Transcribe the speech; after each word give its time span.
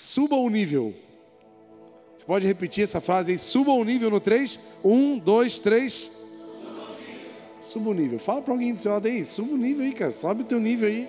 Suba 0.00 0.34
o 0.34 0.48
nível. 0.48 0.94
Você 2.16 2.24
pode 2.24 2.46
repetir 2.46 2.84
essa 2.84 3.02
frase 3.02 3.32
aí? 3.32 3.38
Suba 3.38 3.70
o 3.72 3.84
nível 3.84 4.08
no 4.08 4.18
3. 4.18 4.58
1, 4.82 5.18
2, 5.18 5.58
3. 5.58 6.12
Suba 7.60 7.90
o 7.90 7.92
nível. 7.92 8.18
Fala 8.18 8.40
para 8.40 8.54
alguém 8.54 8.72
do 8.72 8.80
seu 8.80 8.92
lado 8.92 9.06
aí. 9.06 9.26
Suba 9.26 9.52
o 9.52 9.58
nível 9.58 9.84
aí, 9.84 9.92
cara. 9.92 10.10
Sobe 10.10 10.40
o 10.40 10.44
teu 10.46 10.58
nível 10.58 10.88
aí. 10.88 11.06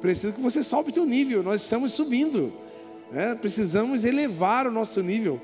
Precisa 0.00 0.32
que 0.32 0.40
você 0.40 0.64
sobe 0.64 0.90
o 0.90 0.92
teu 0.92 1.06
nível. 1.06 1.40
Nós 1.44 1.62
estamos 1.62 1.92
subindo. 1.92 2.52
Né? 3.12 3.36
Precisamos 3.36 4.04
elevar 4.04 4.66
o 4.66 4.72
nosso 4.72 5.00
nível. 5.04 5.40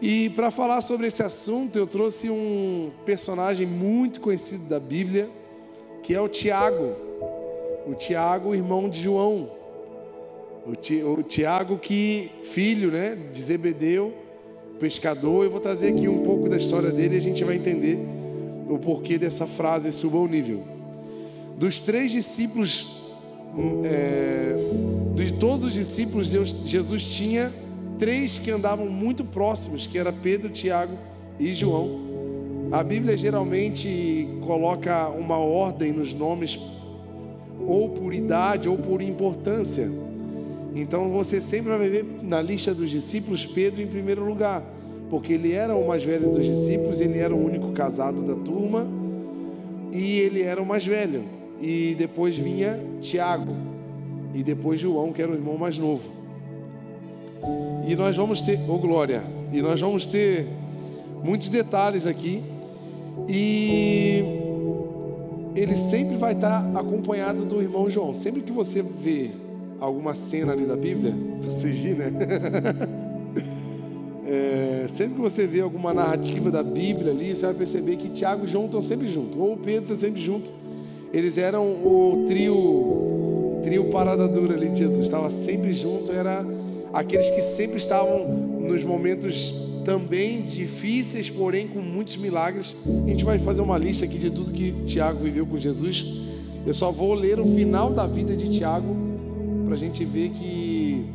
E 0.00 0.30
para 0.30 0.50
falar 0.50 0.80
sobre 0.80 1.06
esse 1.06 1.22
assunto, 1.22 1.78
eu 1.78 1.86
trouxe 1.86 2.28
um 2.28 2.90
personagem 3.04 3.68
muito 3.68 4.20
conhecido 4.20 4.64
da 4.64 4.80
Bíblia, 4.80 5.30
que 6.02 6.12
é 6.12 6.20
o 6.20 6.28
Tiago. 6.28 6.96
O 7.86 7.94
Tiago, 7.94 8.52
irmão 8.52 8.88
de 8.88 9.00
João. 9.00 9.61
O 10.64 11.22
Tiago 11.22 11.76
que 11.76 12.30
filho, 12.44 12.90
né, 12.90 13.18
de 13.32 13.42
Zebedeu, 13.42 14.14
pescador. 14.78 15.44
Eu 15.44 15.50
vou 15.50 15.60
trazer 15.60 15.88
aqui 15.88 16.08
um 16.08 16.22
pouco 16.22 16.48
da 16.48 16.56
história 16.56 16.90
dele 16.90 17.16
e 17.16 17.18
a 17.18 17.20
gente 17.20 17.42
vai 17.42 17.56
entender 17.56 17.98
o 18.68 18.78
porquê 18.78 19.18
dessa 19.18 19.46
frase 19.46 19.90
suba 19.90 20.18
o 20.18 20.28
nível. 20.28 20.62
Dos 21.56 21.80
três 21.80 22.12
discípulos, 22.12 22.86
é, 23.84 24.54
de 25.14 25.32
todos 25.34 25.64
os 25.64 25.74
discípulos, 25.74 26.30
Deus, 26.30 26.54
Jesus 26.64 27.06
tinha 27.06 27.52
três 27.98 28.38
que 28.38 28.50
andavam 28.50 28.86
muito 28.86 29.24
próximos, 29.24 29.86
que 29.86 29.98
era 29.98 30.12
Pedro, 30.12 30.50
Tiago 30.50 30.96
e 31.38 31.52
João. 31.52 32.00
A 32.70 32.82
Bíblia 32.82 33.16
geralmente 33.16 34.28
coloca 34.40 35.08
uma 35.08 35.36
ordem 35.36 35.92
nos 35.92 36.14
nomes, 36.14 36.58
ou 37.66 37.90
por 37.90 38.14
idade 38.14 38.68
ou 38.68 38.78
por 38.78 39.02
importância. 39.02 39.90
Então 40.74 41.10
você 41.10 41.40
sempre 41.40 41.76
vai 41.76 41.88
ver 41.88 42.04
na 42.22 42.40
lista 42.40 42.74
dos 42.74 42.90
discípulos 42.90 43.44
Pedro 43.44 43.82
em 43.82 43.86
primeiro 43.86 44.24
lugar, 44.24 44.64
porque 45.10 45.34
ele 45.34 45.52
era 45.52 45.74
o 45.74 45.86
mais 45.86 46.02
velho 46.02 46.30
dos 46.30 46.44
discípulos, 46.44 47.00
ele 47.00 47.18
era 47.18 47.34
o 47.34 47.44
único 47.44 47.72
casado 47.72 48.22
da 48.22 48.34
turma 48.34 48.86
e 49.92 50.18
ele 50.18 50.42
era 50.42 50.60
o 50.60 50.66
mais 50.66 50.84
velho. 50.84 51.24
E 51.60 51.94
depois 51.96 52.36
vinha 52.36 52.80
Tiago 53.00 53.54
e 54.34 54.42
depois 54.42 54.80
João, 54.80 55.12
que 55.12 55.20
era 55.20 55.30
o 55.30 55.34
irmão 55.34 55.58
mais 55.58 55.78
novo. 55.78 56.10
E 57.86 57.94
nós 57.94 58.16
vamos 58.16 58.40
ter, 58.40 58.58
ô 58.68 58.74
oh 58.74 58.78
glória, 58.78 59.22
e 59.52 59.60
nós 59.60 59.80
vamos 59.80 60.06
ter 60.06 60.46
muitos 61.22 61.48
detalhes 61.48 62.06
aqui. 62.06 62.42
E 63.28 64.24
ele 65.54 65.76
sempre 65.76 66.16
vai 66.16 66.32
estar 66.32 66.70
acompanhado 66.74 67.44
do 67.44 67.60
irmão 67.60 67.90
João. 67.90 68.14
Sempre 68.14 68.40
que 68.40 68.50
você 68.50 68.82
vê 68.82 69.30
alguma 69.82 70.14
cena 70.14 70.52
ali 70.52 70.64
da 70.64 70.76
Bíblia, 70.76 71.12
ri, 71.64 71.94
né? 71.94 72.12
É, 74.24 74.86
sempre 74.88 75.16
que 75.16 75.20
você 75.20 75.46
vê 75.46 75.60
alguma 75.60 75.92
narrativa 75.92 76.50
da 76.50 76.62
Bíblia 76.62 77.10
ali, 77.10 77.36
você 77.36 77.44
vai 77.44 77.54
perceber 77.54 77.96
que 77.96 78.08
Tiago 78.08 78.46
e 78.46 78.48
João 78.48 78.64
estão 78.64 78.80
sempre 78.80 79.06
juntos, 79.06 79.36
ou 79.36 79.56
Pedro 79.58 79.92
está 79.92 79.96
sempre 79.96 80.22
junto. 80.22 80.50
Eles 81.12 81.36
eram 81.36 81.66
o 81.66 82.24
trio, 82.26 83.60
trio 83.62 83.90
parada 83.90 84.26
dura 84.26 84.54
ali 84.54 84.70
de 84.70 84.78
Jesus, 84.78 85.00
estava 85.00 85.28
sempre 85.28 85.74
junto, 85.74 86.12
era 86.12 86.46
aqueles 86.94 87.30
que 87.30 87.42
sempre 87.42 87.76
estavam 87.76 88.26
nos 88.26 88.82
momentos 88.84 89.52
também 89.84 90.42
difíceis, 90.42 91.28
porém 91.28 91.66
com 91.66 91.80
muitos 91.80 92.16
milagres. 92.16 92.74
A 93.04 93.08
gente 93.10 93.24
vai 93.24 93.38
fazer 93.38 93.60
uma 93.60 93.76
lista 93.76 94.06
aqui 94.06 94.16
de 94.16 94.30
tudo 94.30 94.50
que 94.50 94.72
Tiago 94.86 95.22
viveu 95.24 95.44
com 95.44 95.58
Jesus. 95.58 96.06
Eu 96.64 96.72
só 96.72 96.90
vou 96.90 97.12
ler 97.12 97.38
o 97.38 97.44
final 97.44 97.90
da 97.90 98.06
vida 98.06 98.34
de 98.34 98.48
Tiago 98.48 99.11
para 99.72 99.78
a 99.78 99.80
gente 99.80 100.04
ver 100.04 100.28
que 100.28 101.06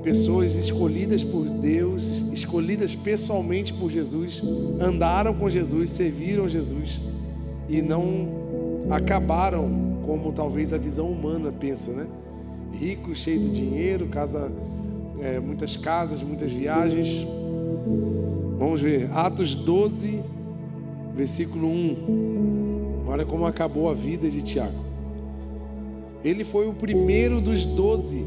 pessoas 0.00 0.54
escolhidas 0.54 1.24
por 1.24 1.50
Deus, 1.50 2.24
escolhidas 2.32 2.94
pessoalmente 2.94 3.74
por 3.74 3.90
Jesus, 3.90 4.40
andaram 4.78 5.34
com 5.34 5.50
Jesus, 5.50 5.90
serviram 5.90 6.46
Jesus 6.46 7.02
e 7.68 7.82
não 7.82 8.28
acabaram 8.88 9.98
como 10.06 10.30
talvez 10.30 10.72
a 10.72 10.78
visão 10.78 11.10
humana 11.10 11.50
pensa, 11.50 11.90
né? 11.90 12.06
Rico, 12.72 13.12
cheio 13.12 13.40
de 13.40 13.50
dinheiro, 13.50 14.06
casa, 14.06 14.52
é, 15.20 15.40
muitas 15.40 15.76
casas, 15.76 16.22
muitas 16.22 16.52
viagens. 16.52 17.26
Vamos 18.56 18.80
ver, 18.80 19.10
Atos 19.12 19.56
12, 19.56 20.22
versículo 21.16 21.66
1. 21.66 23.04
Olha 23.08 23.26
como 23.26 23.46
acabou 23.46 23.90
a 23.90 23.94
vida 23.94 24.30
de 24.30 24.42
Tiago. 24.42 24.89
Ele 26.24 26.44
foi 26.44 26.68
o 26.68 26.72
primeiro 26.72 27.40
dos 27.40 27.64
doze 27.64 28.24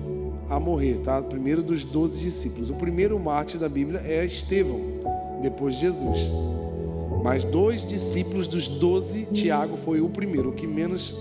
a 0.50 0.60
morrer, 0.60 1.00
tá? 1.04 1.20
O 1.20 1.24
primeiro 1.24 1.62
dos 1.62 1.86
doze 1.86 2.20
discípulos. 2.20 2.70
O 2.70 2.76
primeiro 2.76 3.20
mártir 3.20 3.60
da 3.60 3.70
Bíblia 3.70 4.02
é 4.06 4.26
Estevão, 4.26 4.80
depois 5.42 5.76
de 5.76 5.82
Jesus. 5.82 6.32
Mas 7.24 7.46
dois 7.46 7.86
discípulos 7.86 8.48
dos 8.48 8.68
doze, 8.68 9.28
Tiago 9.32 9.78
foi 9.78 10.02
o 10.02 10.10
primeiro, 10.10 10.50
o 10.50 10.54
que 10.54 10.68
menos 10.68 11.16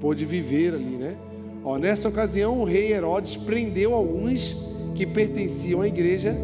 pôde 0.00 0.24
viver 0.24 0.74
ali, 0.74 0.96
né? 0.96 1.16
Ó, 1.62 1.76
nessa 1.76 2.08
ocasião, 2.08 2.58
o 2.58 2.64
rei 2.64 2.92
Herodes 2.92 3.36
prendeu 3.36 3.94
alguns 3.94 4.56
que 4.94 5.06
pertenciam 5.06 5.82
à 5.82 5.86
igreja 5.86 6.36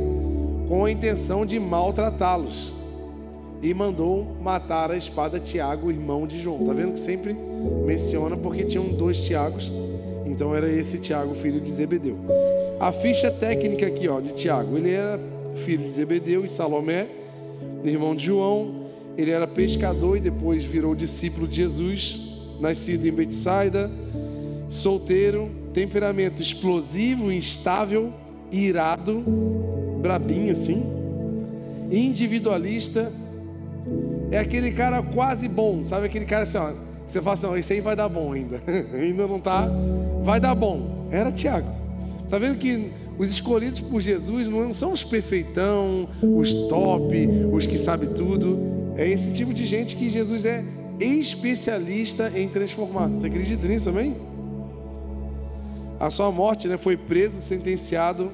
com 0.69 0.85
a 0.85 0.91
intenção 0.91 1.47
de 1.47 1.59
maltratá-los 1.59 2.76
e 3.63 3.73
mandou 3.73 4.37
matar 4.41 4.91
a 4.91 4.97
espada 4.97 5.41
Tiago, 5.41 5.91
irmão 5.91 6.27
de 6.27 6.41
João. 6.41 6.65
Tá 6.65 6.73
vendo 6.73 6.93
que 6.93 7.01
sempre 7.01 7.35
menciona 7.85 8.37
porque 8.37 8.65
tinham 8.65 8.89
dois 8.89 9.21
Tiagos, 9.21 9.73
então 10.25 10.55
era 10.55 10.71
esse 10.71 10.99
Tiago, 10.99 11.35
filho 11.35 11.61
de 11.61 11.71
Zebedeu. 11.73 12.19
A 12.79 12.93
ficha 12.93 13.31
técnica 13.31 13.87
aqui, 13.87 14.07
ó, 14.07 14.21
de 14.21 14.33
Tiago, 14.35 14.77
ele 14.77 14.91
era 14.91 15.19
filho 15.57 15.85
de 15.85 15.91
Zebedeu 15.91 16.45
e 16.45 16.49
Salomé, 16.49 17.09
irmão 17.85 18.15
de 18.15 18.27
João. 18.27 18.87
Ele 19.17 19.31
era 19.31 19.47
pescador 19.47 20.19
e 20.19 20.21
depois 20.21 20.63
virou 20.63 20.95
discípulo 20.95 21.49
de 21.49 21.57
Jesus, 21.57 22.19
nascido 22.61 23.07
em 23.07 23.13
Betsaida, 23.13 23.91
solteiro, 24.69 25.51
temperamento 25.73 26.43
explosivo, 26.43 27.33
instável, 27.33 28.13
irado, 28.53 29.25
brabinho 30.03 30.53
assim, 30.53 30.85
individualista, 31.91 33.11
é 34.31 34.39
aquele 34.39 34.73
cara 34.73 35.03
quase 35.03 35.49
bom, 35.49 35.83
sabe? 35.83 36.07
Aquele 36.07 36.25
cara 36.25 36.43
assim, 36.43 36.59
ó, 36.59 36.73
você 37.07 37.23
fala 37.23 37.35
assim, 37.35 37.55
esse 37.55 37.73
aí 37.73 37.81
vai 37.81 37.95
dar 37.95 38.09
bom 38.09 38.33
ainda. 38.33 38.61
ainda 38.93 39.27
não 39.27 39.41
tá, 39.41 39.69
vai 40.23 40.41
dar 40.41 40.55
bom. 40.55 41.09
Era 41.11 41.31
Tiago. 41.31 41.69
Tá 42.29 42.39
vendo 42.39 42.59
que 42.59 42.91
os 43.19 43.31
escolhidos 43.31 43.81
por 43.81 44.01
Jesus 44.01 44.49
não 44.49 44.75
são 44.75 44.93
os 44.93 45.05
perfeitão, 45.05 46.09
os 46.21 46.53
top, 46.55 47.29
os 47.53 47.67
que 47.67 47.79
sabem 47.79 48.11
tudo. 48.11 48.59
É 48.97 49.09
esse 49.09 49.33
tipo 49.33 49.55
de 49.55 49.65
gente 49.65 49.95
que 49.95 50.09
Jesus 50.09 50.45
é 50.45 50.65
especialista 50.99 52.33
em 52.35 52.49
transformar. 52.49 53.09
Você 53.09 53.27
acredita 53.27 53.67
nisso 53.69 53.87
também? 53.87 54.17
A 56.01 56.11
sua 56.11 56.31
morte 56.31 56.69
né, 56.69 56.77
foi 56.77 56.97
preso, 56.97 57.41
sentenciado 57.41 58.31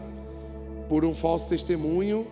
por 0.88 1.04
um 1.04 1.14
falso 1.14 1.48
testemunho 1.48 2.26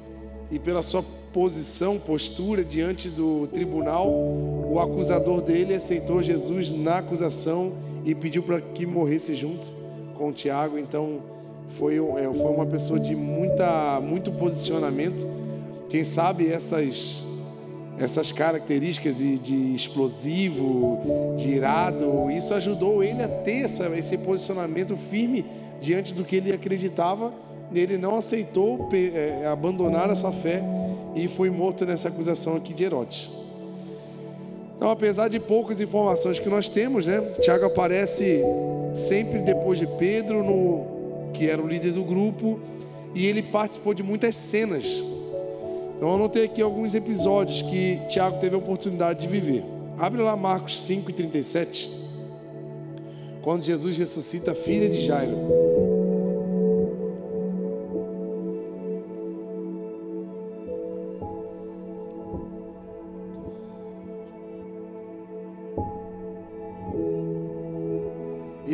e 0.51 0.59
pela 0.59 0.83
sua 0.83 1.05
posição, 1.33 1.99
postura 1.99 2.65
diante 2.65 3.09
do 3.09 3.47
tribunal, 3.49 4.09
o 4.09 4.79
acusador 4.81 5.41
dele 5.41 5.75
aceitou 5.75 6.23
Jesus 6.23 6.73
na 6.73 6.99
acusação 6.99 7.73
e 8.05 8.15
pediu 8.15 8.43
para 8.43 8.61
que 8.61 8.85
morresse 8.85 9.35
junto 9.35 9.73
com 10.15 10.33
Tiago. 10.33 10.79
Então 10.79 11.21
foi, 11.69 11.97
é, 11.97 12.35
foi 12.35 12.51
uma 12.53 12.67
pessoa 12.67 12.99
de 12.99 13.15
muita, 13.15 14.01
muito 14.01 14.33
posicionamento. 14.33 15.27
Quem 15.89 16.05
sabe 16.05 16.49
essas 16.49 17.25
essas 17.99 18.33
características 18.33 19.19
de, 19.19 19.39
de 19.39 19.75
explosivo, 19.75 21.35
de 21.37 21.51
irado, 21.51 22.31
isso 22.31 22.55
ajudou 22.55 23.05
ele 23.05 23.23
a 23.23 23.29
ter 23.29 23.65
essa, 23.65 23.95
esse 23.95 24.17
posicionamento 24.17 24.97
firme 24.97 25.45
diante 25.83 26.15
do 26.15 26.25
que 26.25 26.37
ele 26.37 26.51
acreditava. 26.51 27.31
Ele 27.75 27.99
não 27.99 28.17
aceitou 28.17 28.89
é, 28.91 29.47
abandonar 29.47 30.09
a 30.09 30.15
sua 30.15 30.33
fé 30.33 30.63
e 31.15 31.29
foi 31.29 31.51
morto 31.51 31.85
nessa 31.85 32.09
acusação 32.09 32.57
aqui 32.57 32.73
de 32.73 32.85
Herodes. 32.85 33.31
Então, 34.77 34.91
apesar 34.91 35.29
de 35.29 35.39
poucas 35.39 35.81
informações 35.81 36.39
que 36.39 36.49
nós 36.49 36.69
temos, 36.69 37.07
né, 37.07 37.21
Tiago 37.41 37.67
aparece 37.67 38.43
sempre 38.95 39.41
depois 39.41 39.79
de 39.79 39.87
Pedro, 39.87 40.43
no, 40.43 41.31
que 41.35 41.49
era 41.49 41.61
o 41.61 41.69
líder 41.69 41.93
do 41.93 42.03
grupo, 42.03 42.59
e 43.15 43.27
ele 43.27 43.43
participou 43.43 43.93
de 43.93 44.03
muitas 44.03 44.37
cenas. 44.37 45.05
Então, 45.97 46.09
eu 46.09 46.15
anotei 46.15 46.45
aqui 46.45 46.63
alguns 46.63 46.95
episódios 46.95 47.61
que 47.61 48.01
Tiago 48.09 48.39
teve 48.39 48.55
a 48.55 48.59
oportunidade 48.59 49.21
de 49.21 49.29
viver. 49.29 49.63
Abre 49.99 50.23
lá 50.23 50.35
Marcos 50.35 50.81
5 50.81 51.11
e 51.11 51.13
37, 51.13 51.91
quando 53.43 53.63
Jesus 53.63 53.99
ressuscita 53.99 54.53
a 54.53 54.55
filha 54.55 54.89
de 54.89 55.03
Jairo. 55.03 55.70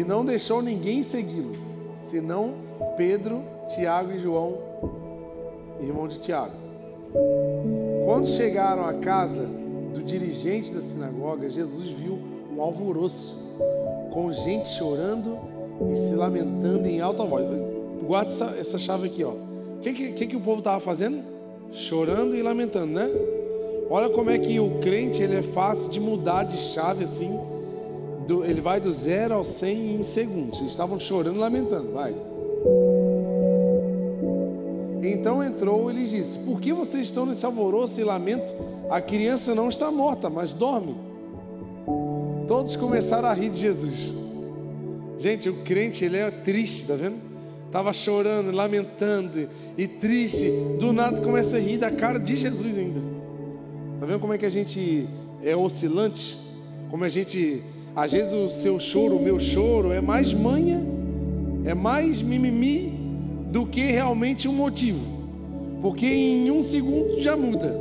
Não 0.05 0.25
deixou 0.25 0.63
ninguém 0.63 1.03
segui-lo. 1.03 1.53
senão 1.95 2.55
Pedro, 2.97 3.43
Tiago 3.69 4.13
e 4.13 4.19
João, 4.19 4.59
irmão 5.81 6.07
de 6.09 6.19
Tiago. 6.19 6.55
Quando 8.05 8.27
chegaram 8.27 8.85
à 8.85 8.95
casa 8.95 9.47
do 9.95 10.03
dirigente 10.03 10.73
da 10.73 10.81
sinagoga, 10.81 11.49
Jesus 11.49 11.89
viu 11.89 12.19
um 12.55 12.61
alvoroço, 12.61 13.37
com 14.11 14.33
gente 14.33 14.69
chorando 14.69 15.39
e 15.91 15.97
se 15.97 16.15
lamentando 16.15 16.87
em 16.87 17.01
alta 17.01 17.25
voz. 17.25 17.47
Guarda 18.07 18.31
essa, 18.31 18.45
essa 18.57 18.79
chave 18.79 19.09
aqui, 19.09 19.25
ó. 19.25 19.33
O 19.33 19.81
que, 19.81 20.13
que, 20.13 20.27
que, 20.27 20.37
o 20.37 20.41
povo 20.41 20.59
estava 20.59 20.81
fazendo? 20.81 21.23
Chorando 21.73 22.37
e 22.37 22.43
lamentando, 22.43 22.93
né? 22.93 23.11
Olha 23.91 24.09
como 24.09 24.31
é 24.31 24.39
que 24.39 24.59
o 24.59 24.79
crente 24.81 25.23
ele 25.23 25.37
é 25.37 25.43
fácil 25.43 25.91
de 25.91 26.01
mudar 26.01 26.45
de 26.45 26.57
chave 26.57 27.05
assim. 27.05 27.39
Do, 28.26 28.44
ele 28.44 28.61
vai 28.61 28.81
do 28.81 28.90
zero 28.90 29.34
ao 29.34 29.44
cem 29.44 29.96
em 29.96 30.05
segundos. 30.05 30.58
Eles 30.58 30.73
estavam 30.73 30.99
chorando 30.99 31.38
lamentando. 31.38 31.93
Vai. 31.93 32.14
Então 35.02 35.43
entrou 35.43 35.90
e 35.90 35.94
lhes 35.94 36.11
disse: 36.11 36.38
Por 36.40 36.61
que 36.61 36.73
vocês 36.73 37.06
estão 37.06 37.25
nesse 37.25 37.46
alvoroço 37.46 38.00
e 38.00 38.05
lamento? 38.05 38.55
A 38.90 39.00
criança 39.00 39.55
não 39.55 39.69
está 39.69 39.90
morta, 39.90 40.28
mas 40.28 40.52
dorme. 40.52 40.96
Todos 42.46 42.76
começaram 42.76 43.28
a 43.28 43.32
rir 43.32 43.50
de 43.50 43.58
Jesus. 43.58 44.14
Gente, 45.19 45.49
o 45.49 45.62
crente 45.64 46.05
ele 46.05 46.17
é 46.17 46.31
triste, 46.31 46.87
tá 46.87 46.94
vendo? 46.94 47.17
Tava 47.73 47.93
chorando, 47.93 48.50
lamentando 48.50 49.49
e 49.76 49.88
triste. 49.88 50.50
Do 50.78 50.93
nada 50.93 51.20
começa 51.20 51.56
a 51.56 51.61
rir 51.61 51.78
da 51.78 51.90
cara 51.90 52.19
de 52.19 52.37
Jesus 52.37 52.76
ainda. 52.78 53.00
Tá 53.99 54.06
vendo 54.06 54.20
como 54.20 54.32
é 54.32 54.38
que 54.38 54.46
a 54.46 54.50
gente 54.50 55.08
é 55.43 55.56
oscilante? 55.56 56.38
Como 56.90 57.05
a 57.05 57.08
gente, 57.08 57.62
às 57.97 58.13
vezes 58.13 58.35
o 58.35 58.51
seu 58.51 58.79
choro, 58.79 59.17
o 59.17 59.23
meu 59.23 59.41
choro 59.41 59.91
é 59.91 60.03
mais 60.03 60.35
manha, 60.35 60.85
é 61.65 61.73
mais 61.73 62.21
mimimi 62.21 62.93
do 63.51 63.65
que 63.65 63.81
realmente 63.81 64.47
um 64.47 64.53
motivo. 64.53 65.01
Porque 65.81 66.05
em 66.05 66.51
um 66.51 66.61
segundo 66.61 67.19
já 67.21 67.35
muda. 67.35 67.75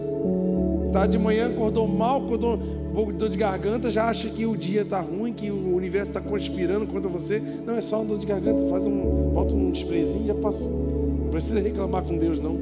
Tá 0.94 1.06
de 1.06 1.18
manhã, 1.18 1.48
acordou 1.48 1.86
mal, 1.86 2.24
acordou 2.24 2.54
um 2.54 2.94
pouco 2.94 3.12
de 3.12 3.18
dor 3.18 3.28
de 3.28 3.38
garganta, 3.38 3.92
já 3.92 4.06
acha 4.06 4.30
que 4.30 4.46
o 4.46 4.56
dia 4.56 4.86
tá 4.86 5.02
ruim, 5.02 5.34
que 5.34 5.52
o 5.52 5.76
universo 5.76 6.12
está 6.12 6.22
conspirando 6.22 6.88
contra 6.88 7.10
você. 7.10 7.42
Não, 7.66 7.76
é 7.76 7.82
só 7.82 7.98
uma 7.98 8.06
dor 8.06 8.18
de 8.18 8.26
garganta, 8.26 8.66
faz 8.68 8.88
um, 8.88 9.32
bota 9.34 9.54
um 9.54 9.74
sprayzinho 9.74 10.24
e 10.24 10.28
já 10.28 10.36
passa. 10.36 10.70
Não 10.70 11.28
precisa 11.30 11.60
reclamar 11.60 12.04
com 12.04 12.18
Deus, 12.18 12.40
não. 12.40 12.58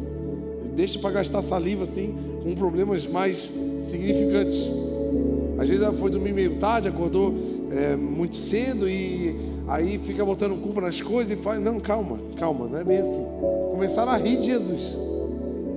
Deixa 0.75 0.97
para 0.97 1.11
gastar 1.11 1.43
saliva 1.43 1.83
assim, 1.83 2.15
com 2.41 2.55
problemas 2.55 3.05
mais 3.05 3.53
significantes. 3.77 4.73
Às 5.63 5.69
vezes 5.69 5.81
ela 5.81 5.93
foi 5.93 6.11
dormir 6.11 6.33
meio 6.33 6.55
tarde, 6.57 6.89
acordou 6.89 7.33
é, 7.71 7.95
muito 7.95 8.35
cedo 8.35 8.87
e 8.89 9.33
aí 9.65 9.97
fica 9.97 10.23
botando 10.25 10.59
culpa 10.59 10.81
nas 10.81 10.99
coisas 10.99 11.37
e 11.37 11.41
faz. 11.41 11.61
Não, 11.61 11.79
calma, 11.79 12.19
calma, 12.35 12.67
não 12.67 12.79
é 12.79 12.83
bem 12.83 12.97
assim. 12.97 13.25
Começaram 13.71 14.11
a 14.11 14.17
rir 14.17 14.37
de 14.37 14.47
Jesus. 14.47 14.99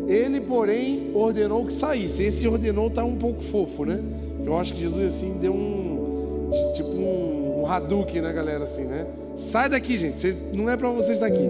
Ele, 0.08 0.40
porém, 0.40 1.12
ordenou 1.14 1.64
que 1.64 1.72
saísse. 1.72 2.24
Esse 2.24 2.48
ordenou 2.48 2.90
tá 2.90 3.04
um 3.04 3.14
pouco 3.14 3.42
fofo, 3.44 3.84
né? 3.84 4.00
Eu 4.44 4.56
acho 4.56 4.74
que 4.74 4.80
Jesus 4.80 5.14
assim 5.14 5.36
deu 5.40 5.52
um 5.52 6.50
tipo 6.74 6.90
um, 6.90 7.62
um 7.62 7.66
Hadouken 7.66 8.22
na 8.22 8.32
galera 8.32 8.64
assim, 8.64 8.82
né? 8.82 9.06
Sai 9.36 9.68
daqui, 9.68 9.96
gente. 9.96 10.16
Vocês, 10.16 10.36
não 10.52 10.68
é 10.68 10.76
para 10.76 10.88
vocês 10.88 11.18
estar 11.18 11.26
aqui. 11.26 11.48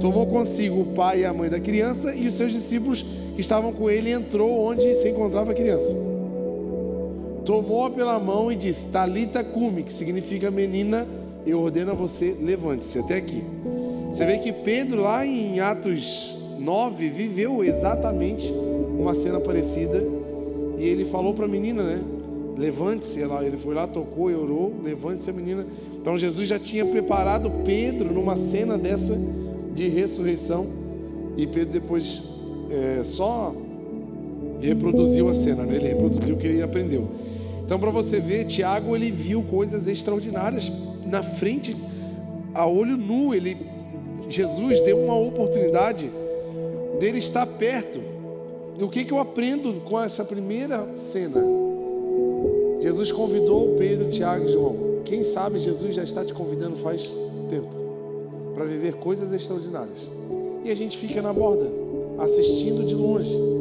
Tomou 0.00 0.26
consigo 0.26 0.80
o 0.80 0.86
pai 0.86 1.20
e 1.20 1.24
a 1.26 1.34
mãe 1.34 1.50
da 1.50 1.60
criança 1.60 2.14
e 2.14 2.26
os 2.26 2.32
seus 2.32 2.50
discípulos 2.50 3.04
que 3.34 3.40
estavam 3.42 3.74
com 3.74 3.90
ele 3.90 4.10
entrou 4.10 4.58
onde 4.58 4.94
se 4.94 5.06
encontrava 5.06 5.50
a 5.50 5.54
criança. 5.54 5.94
Tomou-a 7.44 7.90
pela 7.90 8.18
mão 8.18 8.50
e 8.50 8.56
disse: 8.56 8.88
Talita 8.88 9.44
cume, 9.44 9.82
que 9.82 9.92
significa 9.92 10.50
menina, 10.50 11.06
eu 11.46 11.60
ordeno 11.60 11.92
a 11.92 11.94
você, 11.94 12.36
levante-se 12.40 12.98
até 12.98 13.16
aqui. 13.16 13.42
Você 14.10 14.24
vê 14.24 14.38
que 14.38 14.52
Pedro, 14.52 15.02
lá 15.02 15.26
em 15.26 15.60
Atos 15.60 16.38
9, 16.58 17.08
viveu 17.08 17.64
exatamente 17.64 18.52
uma 18.98 19.14
cena 19.14 19.40
parecida. 19.40 20.02
E 20.78 20.84
ele 20.84 21.04
falou 21.04 21.34
para 21.34 21.44
a 21.44 21.48
menina, 21.48 21.82
né? 21.82 22.02
Levante-se. 22.56 23.20
Ele 23.20 23.56
foi 23.56 23.74
lá, 23.74 23.86
tocou 23.86 24.30
e 24.30 24.34
orou. 24.34 24.72
Levante-se 24.82 25.28
a 25.28 25.32
menina. 25.32 25.66
Então 26.00 26.16
Jesus 26.16 26.48
já 26.48 26.58
tinha 26.58 26.84
preparado 26.86 27.50
Pedro 27.64 28.12
numa 28.12 28.36
cena 28.36 28.78
dessa 28.78 29.18
de 29.74 29.88
ressurreição. 29.88 30.66
E 31.36 31.46
Pedro 31.46 31.72
depois 31.72 32.22
é, 32.70 33.02
só 33.02 33.54
reproduziu 34.64 35.28
a 35.28 35.34
cena, 35.34 35.64
né? 35.64 35.76
Ele 35.76 35.88
reproduziu 35.88 36.34
o 36.34 36.38
que 36.38 36.46
ele 36.46 36.62
aprendeu. 36.62 37.08
Então, 37.64 37.78
para 37.78 37.90
você 37.90 38.20
ver, 38.20 38.44
Tiago 38.44 38.94
ele 38.94 39.10
viu 39.10 39.42
coisas 39.42 39.86
extraordinárias 39.86 40.70
na 41.06 41.22
frente, 41.22 41.76
a 42.54 42.66
olho 42.66 42.96
nu. 42.96 43.34
Ele, 43.34 43.56
Jesus 44.28 44.80
deu 44.82 44.98
uma 44.98 45.18
oportunidade 45.18 46.10
dele 46.98 47.18
estar 47.18 47.46
perto. 47.46 48.00
E 48.78 48.82
o 48.82 48.88
que, 48.88 49.04
que 49.04 49.12
eu 49.12 49.18
aprendo 49.18 49.80
com 49.84 50.00
essa 50.00 50.24
primeira 50.24 50.86
cena? 50.94 51.42
Jesus 52.80 53.10
convidou 53.12 53.76
Pedro, 53.78 54.10
Tiago 54.10 54.46
e 54.46 54.52
João. 54.52 54.76
Quem 55.04 55.24
sabe 55.24 55.58
Jesus 55.58 55.94
já 55.94 56.02
está 56.02 56.24
te 56.24 56.34
convidando 56.34 56.76
faz 56.76 57.14
tempo 57.48 57.68
para 58.54 58.64
viver 58.64 58.94
coisas 58.94 59.32
extraordinárias. 59.32 60.10
E 60.64 60.70
a 60.70 60.74
gente 60.74 60.96
fica 60.96 61.20
na 61.20 61.32
borda, 61.32 61.70
assistindo 62.18 62.84
de 62.84 62.94
longe. 62.94 63.53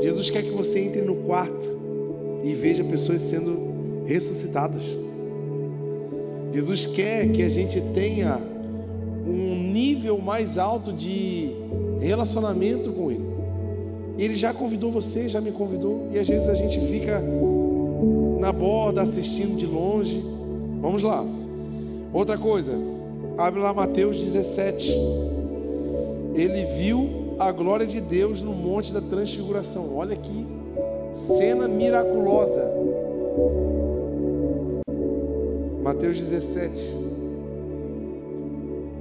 Jesus 0.00 0.30
quer 0.30 0.42
que 0.42 0.50
você 0.50 0.80
entre 0.80 1.02
no 1.02 1.16
quarto 1.16 1.68
e 2.42 2.54
veja 2.54 2.82
pessoas 2.82 3.20
sendo 3.20 4.04
ressuscitadas. 4.06 4.98
Jesus 6.52 6.86
quer 6.86 7.30
que 7.30 7.42
a 7.42 7.48
gente 7.48 7.80
tenha 7.94 8.40
um 9.26 9.70
nível 9.72 10.18
mais 10.18 10.58
alto 10.58 10.92
de 10.92 11.50
relacionamento 12.00 12.92
com 12.92 13.10
Ele. 13.10 13.28
Ele 14.18 14.34
já 14.34 14.52
convidou 14.52 14.90
você, 14.90 15.28
já 15.28 15.40
me 15.40 15.52
convidou, 15.52 16.08
e 16.12 16.18
às 16.18 16.28
vezes 16.28 16.48
a 16.48 16.54
gente 16.54 16.80
fica 16.80 17.22
na 18.40 18.52
borda 18.52 19.02
assistindo 19.02 19.56
de 19.56 19.66
longe. 19.66 20.22
Vamos 20.80 21.02
lá. 21.02 21.24
Outra 22.12 22.36
coisa, 22.36 22.72
abre 23.38 23.60
lá 23.60 23.72
Mateus 23.72 24.16
17. 24.22 24.98
Ele 26.34 26.64
viu 26.64 27.19
a 27.40 27.50
glória 27.50 27.86
de 27.86 28.02
Deus 28.02 28.42
no 28.42 28.52
monte 28.52 28.92
da 28.92 29.00
transfiguração. 29.00 29.96
Olha 29.96 30.14
que 30.14 30.46
cena 31.14 31.66
miraculosa. 31.66 32.70
Mateus 35.82 36.18
17. 36.18 36.94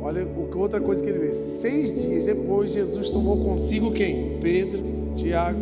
Olha 0.01 0.25
outra 0.55 0.79
coisa 0.79 1.03
que 1.03 1.09
ele 1.09 1.19
vê. 1.19 1.33
Seis 1.33 1.91
dias 2.01 2.25
depois, 2.27 2.71
Jesus 2.71 3.09
tomou 3.09 3.43
consigo 3.43 3.91
quem? 3.91 4.37
Pedro, 4.39 4.81
Tiago, 5.15 5.59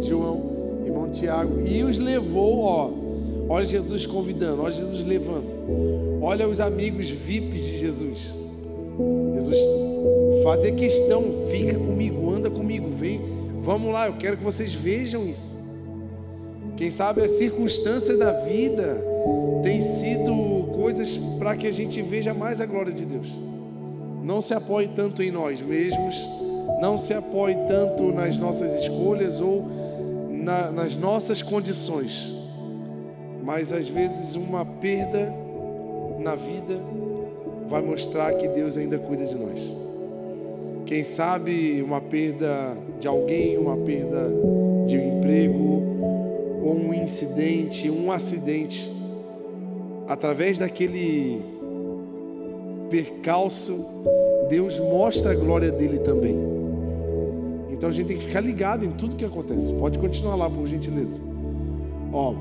João, 0.00 0.80
irmão 0.82 1.10
Tiago, 1.10 1.60
e 1.66 1.82
os 1.82 1.98
levou, 1.98 2.60
ó. 2.60 2.90
Olha 3.50 3.66
Jesus 3.66 4.06
convidando, 4.06 4.62
olha 4.62 4.72
Jesus 4.72 5.06
levando. 5.06 6.22
Olha 6.22 6.48
os 6.48 6.58
amigos 6.58 7.10
VIPs 7.10 7.66
de 7.66 7.76
Jesus. 7.76 8.43
Jesus 9.34 9.58
fazer 10.42 10.72
questão, 10.72 11.24
fica 11.50 11.76
comigo, 11.78 12.30
anda 12.30 12.50
comigo, 12.50 12.88
vem, 12.88 13.20
vamos 13.58 13.92
lá, 13.92 14.06
eu 14.06 14.14
quero 14.14 14.36
que 14.36 14.44
vocês 14.44 14.72
vejam 14.72 15.26
isso. 15.26 15.58
Quem 16.76 16.90
sabe 16.90 17.22
a 17.22 17.28
circunstância 17.28 18.16
da 18.16 18.32
vida 18.32 19.02
tem 19.62 19.80
sido 19.80 20.68
coisas 20.74 21.16
para 21.38 21.56
que 21.56 21.66
a 21.66 21.72
gente 21.72 22.02
veja 22.02 22.34
mais 22.34 22.60
a 22.60 22.66
glória 22.66 22.92
de 22.92 23.04
Deus. 23.04 23.34
Não 24.22 24.40
se 24.40 24.52
apoie 24.52 24.88
tanto 24.88 25.22
em 25.22 25.30
nós 25.30 25.62
mesmos, 25.62 26.16
não 26.80 26.98
se 26.98 27.14
apoie 27.14 27.54
tanto 27.66 28.12
nas 28.12 28.36
nossas 28.36 28.74
escolhas 28.82 29.40
ou 29.40 29.64
na, 30.30 30.70
nas 30.70 30.96
nossas 30.96 31.40
condições, 31.40 32.34
mas 33.42 33.72
às 33.72 33.88
vezes 33.88 34.34
uma 34.34 34.64
perda 34.64 35.32
na 36.18 36.34
vida 36.34 36.82
vai 37.68 37.82
mostrar 37.82 38.32
que 38.34 38.48
Deus 38.48 38.76
ainda 38.76 38.98
cuida 38.98 39.24
de 39.24 39.34
nós. 39.34 39.74
Quem 40.86 41.02
sabe 41.02 41.82
uma 41.82 42.00
perda 42.00 42.76
de 43.00 43.08
alguém, 43.08 43.56
uma 43.56 43.76
perda 43.76 44.30
de 44.86 44.98
um 44.98 45.18
emprego, 45.18 45.82
ou 46.62 46.74
um 46.74 46.94
incidente, 46.94 47.90
um 47.90 48.10
acidente, 48.10 48.90
através 50.08 50.58
daquele 50.58 51.42
percalço, 52.90 53.84
Deus 54.48 54.78
mostra 54.78 55.32
a 55.32 55.34
glória 55.34 55.70
dele 55.70 55.98
também. 55.98 56.36
Então 57.70 57.88
a 57.88 57.92
gente 57.92 58.06
tem 58.06 58.16
que 58.16 58.24
ficar 58.24 58.40
ligado 58.40 58.84
em 58.84 58.90
tudo 58.90 59.16
que 59.16 59.24
acontece. 59.24 59.72
Pode 59.74 59.98
continuar 59.98 60.36
lá, 60.36 60.48
por 60.48 60.66
gentileza. 60.66 61.22
Ó, 62.12 62.34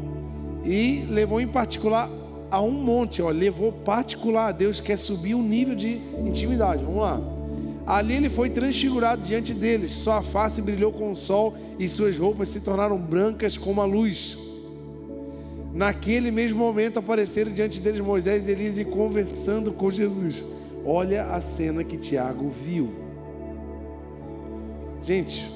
e 0.63 1.05
levou 1.09 1.41
em 1.41 1.47
particular 1.47 2.09
a 2.53 2.61
um 2.61 2.69
monte, 2.69 3.19
ó, 3.19 3.31
levou 3.31 3.71
particular. 3.71 4.51
Deus 4.51 4.79
quer 4.79 4.99
subir 4.99 5.33
um 5.33 5.41
nível 5.41 5.73
de 5.73 5.99
intimidade. 6.23 6.83
Vamos 6.83 7.01
lá. 7.01 7.19
Ali 7.83 8.13
ele 8.13 8.29
foi 8.29 8.47
transfigurado 8.47 9.23
diante 9.23 9.55
deles, 9.55 9.91
sua 9.91 10.21
face 10.21 10.61
brilhou 10.61 10.91
com 10.91 11.11
o 11.11 11.15
sol 11.15 11.55
e 11.79 11.89
suas 11.89 12.15
roupas 12.15 12.49
se 12.49 12.61
tornaram 12.61 12.95
brancas 12.95 13.57
como 13.57 13.81
a 13.81 13.85
luz. 13.85 14.37
Naquele 15.73 16.29
mesmo 16.29 16.59
momento 16.59 16.99
apareceram 16.99 17.51
diante 17.51 17.81
deles 17.81 17.99
Moisés 17.99 18.47
e 18.47 18.51
Elias 18.51 18.81
conversando 18.83 19.73
com 19.73 19.89
Jesus. 19.89 20.45
Olha 20.85 21.25
a 21.25 21.41
cena 21.41 21.83
que 21.83 21.97
Tiago 21.97 22.49
viu. 22.49 22.93
Gente, 25.01 25.51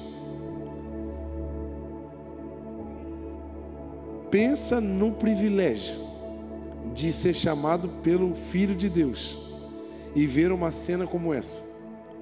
pensa 4.32 4.80
no 4.80 5.12
privilégio 5.12 6.07
de 6.94 7.12
ser 7.12 7.34
chamado 7.34 7.88
pelo 8.02 8.34
Filho 8.34 8.74
de 8.74 8.88
Deus 8.88 9.38
e 10.14 10.26
ver 10.26 10.52
uma 10.52 10.72
cena 10.72 11.06
como 11.06 11.32
essa. 11.32 11.62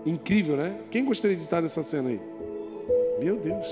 Incrível, 0.04 0.56
né? 0.56 0.78
Quem 0.90 1.04
gostaria 1.04 1.36
de 1.36 1.44
estar 1.44 1.60
nessa 1.60 1.82
cena 1.82 2.10
aí? 2.10 2.20
Meu 3.18 3.36
Deus. 3.36 3.66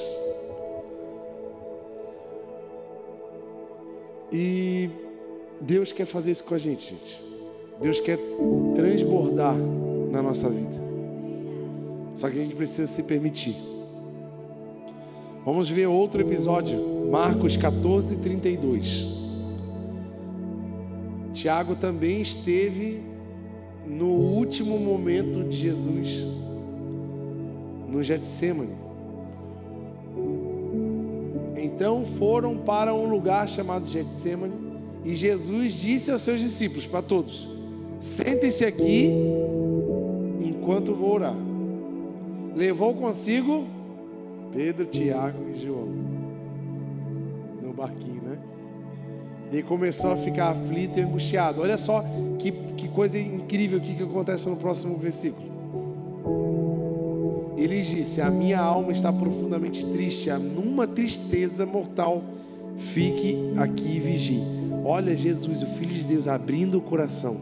E 4.32 4.90
Deus 5.60 5.92
quer 5.92 6.06
fazer 6.06 6.32
isso 6.32 6.44
com 6.44 6.54
a 6.54 6.58
gente, 6.58 6.92
gente. 6.92 7.24
Deus 7.80 8.00
quer 8.00 8.18
transbordar 8.74 9.54
na 10.10 10.22
nossa 10.22 10.48
vida. 10.48 10.82
Só 12.14 12.28
que 12.28 12.40
a 12.40 12.42
gente 12.42 12.54
precisa 12.54 12.86
se 12.86 13.02
permitir. 13.02 13.56
Vamos 15.44 15.68
ver 15.68 15.86
outro 15.86 16.20
episódio, 16.22 16.78
Marcos 17.10 17.56
14, 17.56 18.16
32. 18.16 19.23
Tiago 21.34 21.74
também 21.74 22.20
esteve 22.20 23.02
no 23.84 24.06
último 24.06 24.78
momento 24.78 25.42
de 25.42 25.56
Jesus, 25.56 26.26
no 27.88 28.02
Getsemane. 28.02 28.72
Então 31.56 32.04
foram 32.04 32.56
para 32.58 32.94
um 32.94 33.10
lugar 33.10 33.48
chamado 33.48 33.84
Getsemane 33.84 34.54
e 35.04 35.14
Jesus 35.14 35.74
disse 35.74 36.10
aos 36.10 36.22
seus 36.22 36.40
discípulos, 36.40 36.86
para 36.86 37.02
todos: 37.02 37.50
Sentem-se 37.98 38.64
aqui 38.64 39.10
enquanto 40.40 40.94
vou 40.94 41.14
orar. 41.14 41.36
Levou 42.54 42.94
consigo 42.94 43.66
Pedro, 44.52 44.86
Tiago 44.86 45.50
e 45.50 45.54
João 45.54 45.88
no 47.60 47.72
barquinho, 47.72 48.22
né? 48.22 48.38
E 49.52 49.62
começou 49.62 50.12
a 50.12 50.16
ficar 50.16 50.50
aflito 50.50 50.98
e 50.98 51.02
angustiado. 51.02 51.62
Olha 51.62 51.78
só 51.78 52.04
que, 52.38 52.50
que 52.76 52.88
coisa 52.88 53.18
incrível 53.18 53.80
que 53.80 54.02
acontece 54.02 54.48
no 54.48 54.56
próximo 54.56 54.96
versículo. 54.96 55.54
Ele 57.56 57.80
disse: 57.80 58.20
A 58.20 58.30
minha 58.30 58.60
alma 58.60 58.92
está 58.92 59.12
profundamente 59.12 59.86
triste, 59.86 60.30
numa 60.32 60.86
tristeza 60.86 61.64
mortal. 61.64 62.22
Fique 62.76 63.38
aqui 63.56 63.96
e 63.96 64.00
vigie. 64.00 64.42
Olha 64.84 65.16
Jesus, 65.16 65.62
o 65.62 65.66
Filho 65.66 65.94
de 65.94 66.04
Deus, 66.04 66.26
abrindo 66.26 66.78
o 66.78 66.80
coração. 66.80 67.36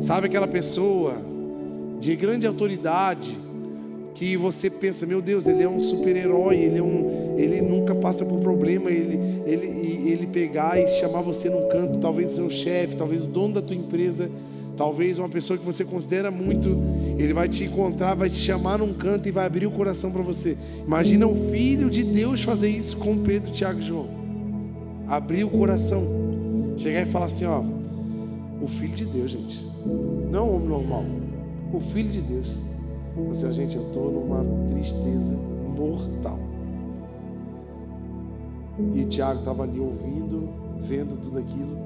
Sabe 0.00 0.26
aquela 0.26 0.48
pessoa 0.48 1.14
de 1.98 2.14
grande 2.14 2.46
autoridade 2.46 3.38
que 4.14 4.36
você 4.36 4.68
pensa, 4.68 5.06
meu 5.06 5.22
Deus, 5.22 5.46
ele 5.46 5.62
é 5.62 5.68
um 5.68 5.80
super-herói, 5.80 6.56
ele, 6.56 6.78
é 6.78 6.82
um, 6.82 7.36
ele 7.38 7.60
nunca 7.62 7.94
passa 7.94 8.24
por 8.24 8.40
problema, 8.40 8.90
ele, 8.90 9.17
ele, 9.50 10.10
ele 10.10 10.26
pegar 10.26 10.78
e 10.78 10.86
chamar 10.86 11.22
você 11.22 11.48
num 11.48 11.68
canto, 11.68 11.98
talvez 11.98 12.32
o 12.32 12.34
seu 12.34 12.50
chefe, 12.50 12.96
talvez 12.96 13.24
o 13.24 13.26
dono 13.26 13.54
da 13.54 13.62
tua 13.62 13.76
empresa, 13.76 14.30
Talvez 14.78 15.18
uma 15.18 15.28
pessoa 15.28 15.58
que 15.58 15.64
você 15.64 15.84
considera 15.84 16.30
muito, 16.30 16.68
ele 17.18 17.34
vai 17.34 17.48
te 17.48 17.64
encontrar, 17.64 18.14
vai 18.14 18.30
te 18.30 18.36
chamar 18.36 18.78
num 18.78 18.94
canto 18.94 19.28
e 19.28 19.32
vai 19.32 19.44
abrir 19.44 19.66
o 19.66 19.72
coração 19.72 20.12
para 20.12 20.22
você. 20.22 20.56
Imagina 20.86 21.26
o 21.26 21.34
filho 21.50 21.90
de 21.90 22.04
Deus 22.04 22.44
fazer 22.44 22.68
isso 22.68 22.96
com 22.96 23.18
Pedro, 23.18 23.50
Tiago 23.50 23.80
e 23.80 23.82
João. 23.82 24.08
Abrir 25.08 25.42
o 25.42 25.50
coração. 25.50 26.06
Chegar 26.76 27.02
e 27.02 27.06
falar 27.06 27.26
assim, 27.26 27.44
ó, 27.44 27.60
o 28.62 28.68
filho 28.68 28.94
de 28.94 29.04
Deus, 29.04 29.32
gente. 29.32 29.66
Não 30.30 30.48
o 30.48 30.54
homem 30.54 30.68
normal. 30.68 31.04
O 31.72 31.80
filho 31.80 32.10
de 32.10 32.20
Deus. 32.20 32.62
Você, 33.26 33.52
gente, 33.52 33.76
eu 33.76 33.88
estou 33.88 34.12
numa 34.12 34.44
tristeza 34.68 35.34
mortal. 35.76 36.38
E 38.94 39.04
Tiago 39.04 39.40
estava 39.40 39.62
ali 39.62 39.80
ouvindo, 39.80 40.48
vendo 40.78 41.16
tudo 41.16 41.38
aquilo. 41.38 41.78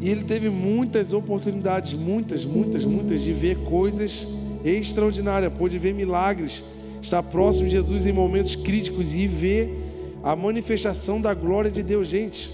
E 0.00 0.10
ele 0.10 0.24
teve 0.24 0.50
muitas 0.50 1.12
oportunidades, 1.12 1.92
muitas, 1.92 2.44
muitas, 2.44 2.84
muitas, 2.84 3.22
de 3.22 3.32
ver 3.32 3.58
coisas 3.58 4.26
extraordinárias, 4.64 5.52
pôde 5.52 5.78
ver 5.78 5.94
milagres, 5.94 6.64
estar 7.00 7.22
próximo 7.22 7.68
de 7.68 7.72
Jesus 7.72 8.06
em 8.06 8.12
momentos 8.12 8.56
críticos 8.56 9.14
e 9.14 9.26
ver 9.26 10.18
a 10.22 10.34
manifestação 10.34 11.20
da 11.20 11.34
glória 11.34 11.70
de 11.70 11.82
Deus, 11.82 12.08
gente. 12.08 12.52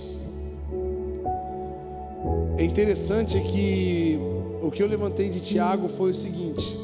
É 2.58 2.64
interessante 2.64 3.40
que 3.40 4.18
o 4.62 4.70
que 4.70 4.82
eu 4.82 4.86
levantei 4.86 5.28
de 5.28 5.40
Tiago 5.40 5.88
foi 5.88 6.10
o 6.10 6.14
seguinte: 6.14 6.78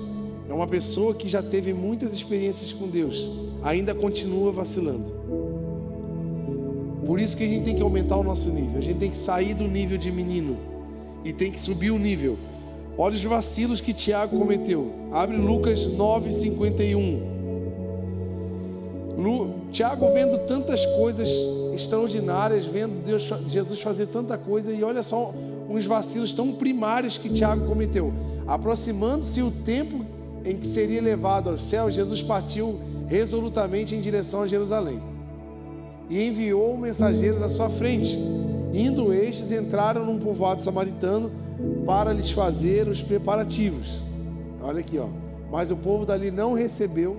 é 0.54 0.56
uma 0.56 0.68
pessoa 0.68 1.12
que 1.16 1.28
já 1.28 1.42
teve 1.42 1.72
muitas 1.74 2.14
experiências 2.14 2.72
com 2.72 2.86
Deus, 2.86 3.28
ainda 3.60 3.92
continua 3.92 4.52
vacilando. 4.52 5.10
Por 7.04 7.18
isso 7.18 7.36
que 7.36 7.42
a 7.42 7.48
gente 7.48 7.64
tem 7.64 7.74
que 7.74 7.82
aumentar 7.82 8.16
o 8.16 8.22
nosso 8.22 8.50
nível. 8.50 8.78
A 8.78 8.80
gente 8.80 9.00
tem 9.00 9.10
que 9.10 9.18
sair 9.18 9.52
do 9.52 9.66
nível 9.66 9.98
de 9.98 10.12
menino 10.12 10.56
e 11.24 11.32
tem 11.32 11.50
que 11.50 11.60
subir 11.60 11.90
o 11.90 11.98
nível. 11.98 12.38
Olha 12.96 13.16
os 13.16 13.24
vacilos 13.24 13.80
que 13.80 13.92
Tiago 13.92 14.38
cometeu. 14.38 14.92
Abre 15.10 15.36
Lucas 15.36 15.88
9:51. 15.88 17.34
Tiago 19.72 20.12
vendo 20.12 20.38
tantas 20.46 20.86
coisas 20.86 21.28
extraordinárias, 21.74 22.64
vendo 22.64 23.04
Deus, 23.04 23.28
Jesus 23.48 23.80
fazer 23.80 24.06
tanta 24.06 24.38
coisa 24.38 24.72
e 24.72 24.84
olha 24.84 25.02
só 25.02 25.34
uns 25.68 25.84
vacilos 25.84 26.32
tão 26.32 26.52
primários 26.52 27.18
que 27.18 27.28
Tiago 27.28 27.66
cometeu. 27.66 28.12
Aproximando-se 28.46 29.42
o 29.42 29.50
tempo 29.50 30.13
em 30.44 30.56
que 30.56 30.66
seria 30.66 31.00
levado 31.00 31.50
aos 31.50 31.64
céus, 31.64 31.94
Jesus 31.94 32.22
partiu 32.22 32.78
resolutamente 33.06 33.94
em 33.94 34.00
direção 34.00 34.42
a 34.42 34.46
Jerusalém 34.46 35.00
e 36.08 36.22
enviou 36.22 36.76
mensageiros 36.76 37.42
à 37.42 37.48
sua 37.48 37.70
frente. 37.70 38.18
Indo 38.72 39.12
estes, 39.12 39.50
entraram 39.52 40.04
num 40.04 40.18
povoado 40.18 40.62
samaritano 40.62 41.30
para 41.86 42.12
lhes 42.12 42.30
fazer 42.30 42.88
os 42.88 43.02
preparativos. 43.02 44.02
Olha 44.62 44.80
aqui, 44.80 44.98
ó. 44.98 45.06
Mas 45.50 45.70
o 45.70 45.76
povo 45.76 46.04
dali 46.04 46.30
não 46.30 46.52
recebeu, 46.52 47.16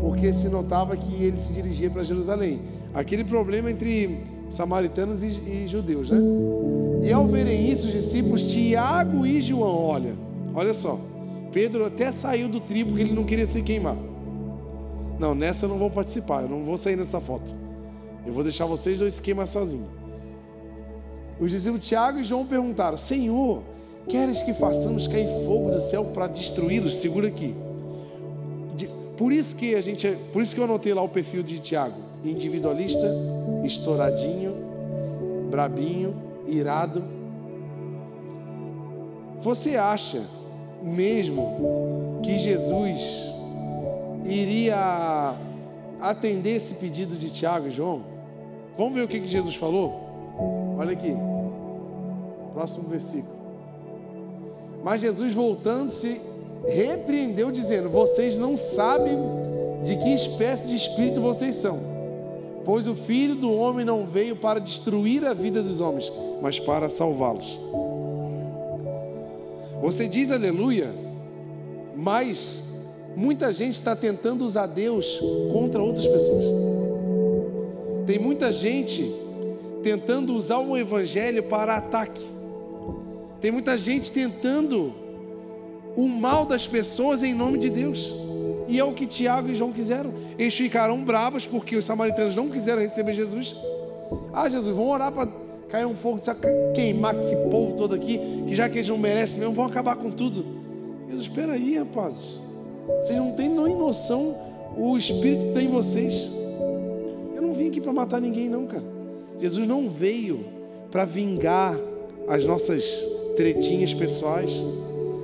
porque 0.00 0.32
se 0.32 0.48
notava 0.48 0.96
que 0.96 1.22
ele 1.22 1.36
se 1.36 1.52
dirigia 1.52 1.88
para 1.88 2.02
Jerusalém. 2.02 2.60
Aquele 2.92 3.22
problema 3.22 3.70
entre 3.70 4.20
samaritanos 4.50 5.22
e, 5.22 5.28
e 5.28 5.66
judeus, 5.68 6.10
né? 6.10 6.18
E 7.02 7.12
ao 7.12 7.28
verem 7.28 7.70
isso, 7.70 7.86
os 7.86 7.92
discípulos 7.92 8.52
Tiago 8.52 9.24
e 9.24 9.40
João, 9.40 9.84
olha, 9.84 10.14
olha 10.54 10.74
só. 10.74 10.98
Pedro 11.52 11.84
até 11.84 12.12
saiu 12.12 12.48
do 12.48 12.60
tribo 12.60 12.90
porque 12.90 13.02
ele 13.02 13.12
não 13.12 13.24
queria 13.24 13.46
se 13.46 13.62
queimar. 13.62 13.96
Não, 15.18 15.34
nessa 15.34 15.66
eu 15.66 15.68
não 15.68 15.78
vou 15.78 15.90
participar, 15.90 16.42
eu 16.42 16.48
não 16.48 16.64
vou 16.64 16.76
sair 16.76 16.96
nessa 16.96 17.20
foto. 17.20 17.54
Eu 18.26 18.32
vou 18.32 18.42
deixar 18.42 18.66
vocês 18.66 18.98
dois 18.98 19.14
esquemas 19.14 19.50
sozinhos. 19.50 19.88
Os 21.38 21.50
discípulos 21.50 21.86
Tiago 21.86 22.18
e 22.18 22.24
João 22.24 22.46
perguntaram: 22.46 22.96
Senhor, 22.96 23.62
queres 24.08 24.42
que 24.42 24.52
façamos 24.52 25.08
cair 25.08 25.28
fogo 25.44 25.70
do 25.70 25.80
céu 25.80 26.04
para 26.06 26.26
destruí-los? 26.26 26.96
Segura 26.96 27.28
aqui. 27.28 27.54
Por 29.16 29.32
isso 29.32 29.54
que 29.54 29.74
a 29.74 29.80
gente, 29.82 30.08
por 30.32 30.40
isso 30.40 30.54
que 30.54 30.60
eu 30.60 30.64
anotei 30.64 30.94
lá 30.94 31.02
o 31.02 31.08
perfil 31.08 31.42
de 31.42 31.58
Tiago, 31.58 32.00
individualista, 32.24 33.06
estouradinho, 33.64 34.54
brabinho, 35.50 36.14
irado. 36.46 37.04
Você 39.40 39.76
acha 39.76 40.22
mesmo 40.82 42.20
que 42.22 42.38
Jesus 42.38 43.32
iria 44.24 45.34
atender 46.00 46.56
esse 46.56 46.74
pedido 46.74 47.16
de 47.16 47.30
Tiago 47.30 47.66
e 47.68 47.70
João? 47.70 48.02
Vamos 48.76 48.94
ver 48.94 49.02
o 49.02 49.08
que, 49.08 49.20
que 49.20 49.26
Jesus 49.26 49.54
falou? 49.56 50.00
Olha 50.78 50.92
aqui, 50.92 51.14
próximo 52.52 52.88
versículo. 52.88 53.40
Mas 54.82 55.02
Jesus, 55.02 55.34
voltando-se, 55.34 56.20
repreendeu, 56.66 57.50
dizendo: 57.50 57.88
Vocês 57.88 58.38
não 58.38 58.56
sabem 58.56 59.18
de 59.84 59.96
que 59.96 60.12
espécie 60.12 60.68
de 60.68 60.76
espírito 60.76 61.20
vocês 61.20 61.54
são, 61.54 61.78
pois 62.64 62.86
o 62.86 62.94
filho 62.94 63.34
do 63.34 63.52
homem 63.52 63.84
não 63.84 64.06
veio 64.06 64.36
para 64.36 64.58
destruir 64.58 65.24
a 65.24 65.34
vida 65.34 65.62
dos 65.62 65.80
homens, 65.80 66.12
mas 66.40 66.58
para 66.58 66.88
salvá-los. 66.88 67.58
Você 69.80 70.06
diz 70.06 70.30
aleluia, 70.30 70.94
mas 71.96 72.64
Muita 73.16 73.50
gente 73.52 73.74
está 73.74 73.96
tentando 73.96 74.44
usar 74.44 74.66
Deus 74.66 75.20
contra 75.52 75.82
outras 75.82 76.06
pessoas. 76.06 76.44
Tem 78.06 78.18
muita 78.18 78.52
gente 78.52 79.12
tentando 79.82 80.34
usar 80.34 80.58
o 80.58 80.76
Evangelho 80.76 81.42
para 81.42 81.76
ataque. 81.76 82.22
Tem 83.40 83.50
muita 83.50 83.76
gente 83.76 84.12
tentando 84.12 84.94
o 85.96 86.08
mal 86.08 86.46
das 86.46 86.66
pessoas 86.66 87.22
em 87.22 87.34
nome 87.34 87.58
de 87.58 87.68
Deus. 87.68 88.14
E 88.68 88.78
é 88.78 88.84
o 88.84 88.94
que 88.94 89.06
Tiago 89.06 89.48
e 89.48 89.54
João 89.54 89.72
quiseram. 89.72 90.14
Eles 90.38 90.54
ficaram 90.54 91.02
bravos 91.02 91.46
porque 91.46 91.76
os 91.76 91.84
samaritanos 91.84 92.36
não 92.36 92.48
quiseram 92.48 92.80
receber 92.80 93.12
Jesus. 93.12 93.56
Ah, 94.32 94.48
Jesus, 94.48 94.74
vamos 94.74 94.92
orar 94.92 95.10
para 95.10 95.26
cair 95.70 95.86
um 95.86 95.94
fogo, 95.94 96.18
sabe, 96.20 96.40
queimar 96.74 97.18
esse 97.18 97.36
povo 97.36 97.74
todo 97.74 97.94
aqui, 97.94 98.18
que 98.46 98.54
já 98.54 98.68
que 98.68 98.78
eles 98.78 98.88
não 98.88 98.98
merecem 98.98 99.40
mesmo, 99.40 99.54
vão 99.54 99.66
acabar 99.66 99.96
com 99.96 100.10
tudo. 100.10 100.44
Jesus, 101.06 101.26
espera 101.26 101.52
aí, 101.52 101.78
rapazes. 101.78 102.40
Vocês 103.00 103.16
não 103.16 103.32
têm 103.32 103.48
nem 103.48 103.76
noção 103.76 104.36
o 104.76 104.96
Espírito 104.96 105.46
que 105.46 105.52
tem 105.52 105.66
em 105.66 105.70
vocês. 105.70 106.30
Eu 107.34 107.42
não 107.42 107.52
vim 107.52 107.68
aqui 107.68 107.80
para 107.80 107.92
matar 107.92 108.20
ninguém, 108.20 108.48
não, 108.48 108.66
cara. 108.66 108.84
Jesus 109.38 109.66
não 109.66 109.88
veio 109.88 110.44
para 110.90 111.04
vingar 111.04 111.78
as 112.28 112.44
nossas 112.44 113.06
tretinhas 113.36 113.94
pessoais. 113.94 114.64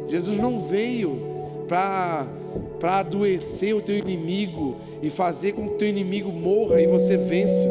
Jesus 0.07 0.39
não 0.39 0.61
veio 0.61 1.21
para 1.69 2.27
para 2.81 2.99
adoecer 2.99 3.75
o 3.75 3.83
teu 3.83 3.97
inimigo 3.97 4.77
e 5.03 5.11
fazer 5.11 5.53
com 5.53 5.69
que 5.69 5.75
o 5.75 5.79
teu 5.79 5.89
inimigo 5.89 6.31
morra 6.31 6.81
e 6.81 6.87
você 6.87 7.17
vença. 7.17 7.69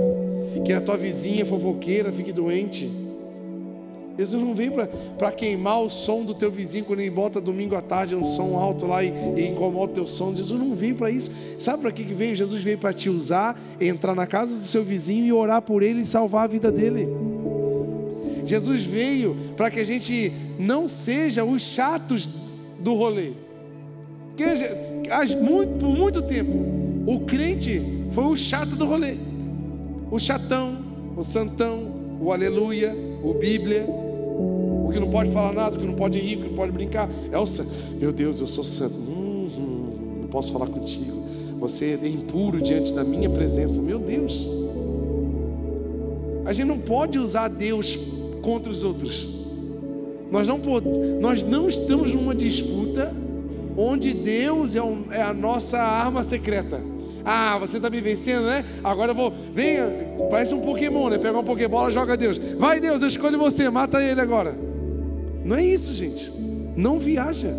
Que 0.63 0.73
a 0.73 0.81
tua 0.81 0.97
vizinha 0.97 1.45
fofoqueira 1.45 2.11
fique 2.11 2.31
doente. 2.31 2.89
Jesus 4.17 4.41
não 4.41 4.53
veio 4.53 4.71
para 5.17 5.31
queimar 5.31 5.81
o 5.81 5.89
som 5.89 6.23
do 6.23 6.33
teu 6.33 6.49
vizinho 6.49 6.85
quando 6.85 7.01
ele 7.01 7.09
bota 7.09 7.41
domingo 7.41 7.75
à 7.75 7.81
tarde 7.81 8.15
um 8.15 8.23
som 8.23 8.57
alto 8.57 8.87
lá 8.87 9.03
e, 9.03 9.13
e 9.35 9.47
incomoda 9.47 9.91
o 9.91 9.95
teu 9.95 10.07
som. 10.07 10.33
Jesus 10.33 10.57
não 10.59 10.73
veio 10.73 10.95
para 10.95 11.11
isso. 11.11 11.29
Sabe 11.59 11.81
para 11.81 11.91
que, 11.91 12.03
veio? 12.03 12.35
Jesus 12.35 12.63
veio 12.63 12.77
para 12.77 12.93
te 12.93 13.09
usar, 13.09 13.59
entrar 13.79 14.15
na 14.15 14.25
casa 14.25 14.57
do 14.57 14.65
seu 14.65 14.83
vizinho 14.83 15.25
e 15.25 15.33
orar 15.33 15.61
por 15.61 15.83
ele 15.83 16.01
e 16.01 16.05
salvar 16.05 16.45
a 16.45 16.47
vida 16.47 16.71
dele. 16.71 17.09
Jesus 18.45 18.83
veio 18.83 19.35
para 19.57 19.69
que 19.69 19.79
a 19.79 19.83
gente 19.83 20.31
não 20.57 20.87
seja 20.87 21.43
os 21.43 21.61
chatos 21.61 22.29
do 22.79 22.93
rolê. 22.93 23.33
Porque 24.29 24.43
por 25.79 25.89
muito 25.89 26.21
tempo, 26.21 26.53
o 27.05 27.21
crente 27.21 27.81
foi 28.11 28.25
o 28.25 28.35
chato 28.35 28.75
do 28.75 28.85
rolê. 28.85 29.15
O 30.15 30.19
chatão, 30.19 30.77
o 31.17 31.25
santão, 31.25 31.91
o 32.21 32.31
aleluia, 32.31 32.95
o 33.21 33.33
Bíblia, 33.33 33.85
o 33.85 34.89
que 34.89 34.97
não 34.97 35.09
pode 35.09 35.29
falar 35.29 35.51
nada, 35.51 35.75
o 35.75 35.79
que 35.81 35.85
não 35.85 35.93
pode 35.93 36.17
rir, 36.21 36.37
o 36.37 36.41
que 36.43 36.47
não 36.47 36.55
pode 36.55 36.71
brincar. 36.71 37.09
É 37.33 37.37
o 37.37 37.45
santo. 37.45 37.69
Meu 37.99 38.13
Deus, 38.13 38.39
eu 38.39 38.47
sou 38.47 38.63
santo. 38.63 38.95
Hum, 38.95 40.21
não 40.21 40.29
posso 40.29 40.53
falar 40.53 40.67
contigo. 40.67 41.25
Você 41.59 41.99
é 42.01 42.07
impuro 42.07 42.61
diante 42.61 42.93
da 42.93 43.03
minha 43.03 43.29
presença. 43.29 43.81
Meu 43.81 43.99
Deus. 43.99 44.49
A 46.45 46.53
gente 46.53 46.67
não 46.67 46.79
pode 46.79 47.19
usar 47.19 47.49
Deus 47.49 47.99
contra 48.41 48.71
os 48.71 48.83
outros. 48.83 49.29
Nós 50.31 50.47
não, 50.47 50.61
nós 51.19 51.43
não 51.43 51.67
estamos 51.67 52.13
numa 52.13 52.33
disputa 52.33 53.13
onde 53.75 54.13
Deus 54.13 54.77
é, 54.77 54.81
um, 54.81 55.11
é 55.11 55.21
a 55.21 55.33
nossa 55.33 55.77
arma 55.77 56.23
secreta. 56.23 56.94
Ah, 57.25 57.57
você 57.57 57.77
está 57.77 57.89
me 57.89 57.99
vencendo, 57.99 58.45
né? 58.45 58.63
Agora 58.83 59.11
eu 59.11 59.15
vou. 59.15 59.33
Venha, 59.51 59.89
parece 60.29 60.53
um 60.53 60.61
Pokémon, 60.61 61.09
né? 61.09 61.17
Pega 61.17 61.33
uma 61.33 61.43
Pokébola, 61.43 61.89
joga 61.89 62.15
Deus. 62.15 62.37
Vai, 62.37 62.79
Deus, 62.79 63.01
eu 63.01 63.07
escolho 63.07 63.39
você, 63.39 63.67
mata 63.69 64.01
ele 64.03 64.21
agora. 64.21 64.55
Não 65.43 65.55
é 65.55 65.65
isso, 65.65 65.91
gente. 65.93 66.31
Não 66.75 66.99
viaja. 66.99 67.49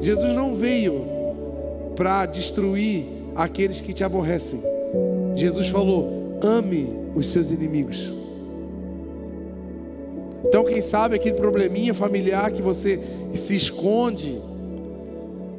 Jesus 0.00 0.34
não 0.34 0.54
veio 0.54 1.04
para 1.96 2.26
destruir 2.26 3.06
aqueles 3.34 3.80
que 3.80 3.92
te 3.92 4.04
aborrecem. 4.04 4.62
Jesus 5.34 5.68
falou: 5.68 6.38
ame 6.42 6.88
os 7.14 7.28
seus 7.28 7.50
inimigos. 7.50 8.14
Então, 10.44 10.64
quem 10.64 10.80
sabe 10.80 11.16
aquele 11.16 11.34
probleminha 11.34 11.92
familiar 11.92 12.52
que 12.52 12.62
você 12.62 13.00
se 13.34 13.54
esconde, 13.54 14.40